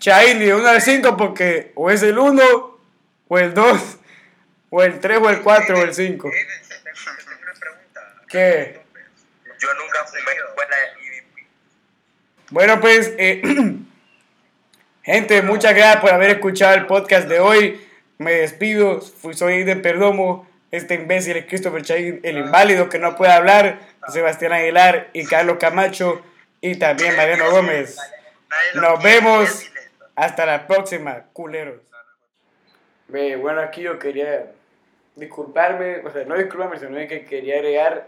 Chain, 0.05 0.37
ni 0.37 0.45
de 0.45 0.53
1 0.53 0.67
al 0.67 0.81
5 0.83 1.17
porque 1.17 1.71
o 1.73 1.89
es 1.89 2.03
el 2.03 2.19
1, 2.19 2.79
o 3.27 3.39
el 3.39 3.53
2, 3.55 3.97
o 4.69 4.83
el 4.83 4.99
3, 4.99 5.17
o 5.19 5.29
el 5.31 5.41
4, 5.41 5.79
o 5.79 5.81
el 5.81 5.95
5. 5.95 6.27
Eh, 6.27 6.31
te- 6.31 6.75
te- 6.75 6.75
te 6.75 6.91
tengo 6.91 7.41
una 7.41 7.53
pregunta. 7.59 8.01
¿Qué? 8.29 8.81
Yo 9.59 9.67
nunca 9.73 10.05
fumé 10.05 10.31
escuela 10.31 10.75
Bueno, 12.51 12.79
pues, 12.79 13.13
eh, 13.17 13.41
gente, 15.03 15.41
muchas 15.41 15.73
gracias 15.73 16.01
por 16.01 16.11
haber 16.11 16.29
escuchado 16.29 16.75
el 16.75 16.85
podcast 16.85 17.27
de 17.27 17.39
hoy. 17.39 17.81
Me 18.19 18.33
despido. 18.33 19.01
Soy 19.01 19.63
de 19.63 19.75
Perdomo. 19.75 20.47
Este 20.69 20.93
imbécil 20.93 21.37
es 21.37 21.45
Christopher 21.45 21.81
Chain, 21.81 22.19
el 22.21 22.37
inválido 22.37 22.89
que 22.89 22.99
no 22.99 23.15
puede 23.15 23.31
hablar. 23.33 23.79
Sebastián 24.13 24.53
Aguilar 24.53 25.09
y 25.13 25.25
Carlos 25.25 25.57
Camacho. 25.59 26.21
Y 26.61 26.75
también 26.75 27.15
Mariano 27.15 27.49
Gómez. 27.49 27.97
Nos 28.75 29.01
vemos. 29.01 29.71
Hasta 30.15 30.45
la 30.45 30.65
próxima, 30.65 31.25
culeros. 31.33 31.81
Ve, 33.09 33.35
bueno, 33.35 33.59
aquí 33.59 33.81
yo 33.81 33.99
quería 33.99 34.51
disculparme, 35.15 35.99
o 36.05 36.09
sea, 36.09 36.23
no 36.25 36.35
disculparme, 36.35 36.79
sino 36.79 36.95
que 37.07 37.25
quería 37.25 37.55
agregar 37.55 38.07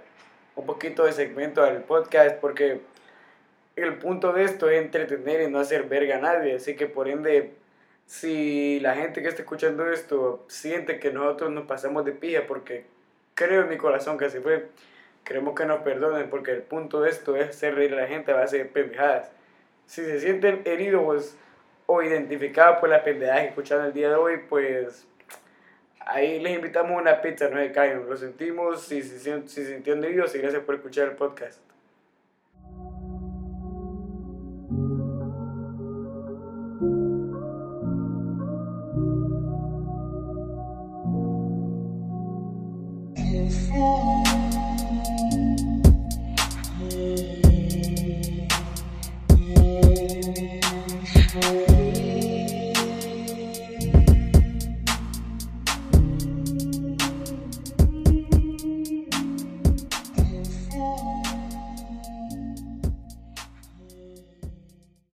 un 0.56 0.66
poquito 0.66 1.06
de 1.06 1.12
segmento 1.12 1.64
al 1.64 1.84
podcast 1.84 2.38
porque 2.38 2.82
el 3.76 3.98
punto 3.98 4.34
de 4.34 4.46
esto 4.46 4.70
es 4.70 4.82
entretener 4.82 5.42
y 5.42 5.52
no 5.52 5.60
hacer 5.60 5.84
verga 5.84 6.18
a 6.18 6.20
nadie. 6.20 6.56
Así 6.56 6.76
que 6.76 6.88
por 6.88 7.10
ende, 7.10 7.54
si 8.06 8.80
la 8.80 8.96
gente 8.96 9.22
que 9.22 9.28
está 9.28 9.42
escuchando 9.42 9.92
esto 9.92 10.46
siente 10.48 11.00
que 11.00 11.12
nosotros 11.12 11.52
nos 11.52 11.68
pasamos 11.68 12.06
de 12.06 12.14
pija, 12.14 12.48
porque 12.48 12.86
creo 13.36 13.64
en 13.64 13.70
mi 13.70 13.78
corazón 13.78 14.18
que 14.18 14.26
así 14.26 14.40
fue, 14.40 14.68
queremos 15.26 15.56
que 15.56 15.66
nos 15.66 15.82
perdonen 15.82 16.30
porque 16.30 16.52
el 16.52 16.64
punto 16.64 17.02
de 17.02 17.10
esto 17.10 17.36
es 17.36 17.50
hacer 17.50 17.76
reír 17.76 17.94
a 17.94 18.02
la 18.02 18.08
gente 18.08 18.32
a 18.32 18.36
base 18.36 18.60
de 18.60 18.66
pendejadas. 18.66 19.30
Si 19.86 20.04
se 20.04 20.20
sienten 20.20 20.62
heridos 20.66 21.36
o 21.88 22.04
identificados 22.04 22.80
por 22.80 22.90
la 22.90 23.04
pendejada 23.04 23.42
que 23.42 23.48
escucharon 23.48 23.86
el 23.88 23.94
día 23.94 24.10
de 24.10 24.16
hoy, 24.16 24.38
pues 24.48 25.08
ahí 26.00 26.40
les 26.40 26.56
invitamos 26.56 27.02
una 27.02 27.22
pizza, 27.22 27.50
no 27.50 27.58
se 27.58 27.72
caigan. 27.72 28.08
Lo 28.08 28.16
sentimos, 28.16 28.84
si 28.84 29.02
se 29.02 29.20
si, 29.20 29.48
se 29.48 29.66
sintieron 29.66 30.02
gracias 30.02 30.64
por 30.64 30.76
escuchar 30.76 31.08
el 31.08 31.16
podcast. 31.16 31.67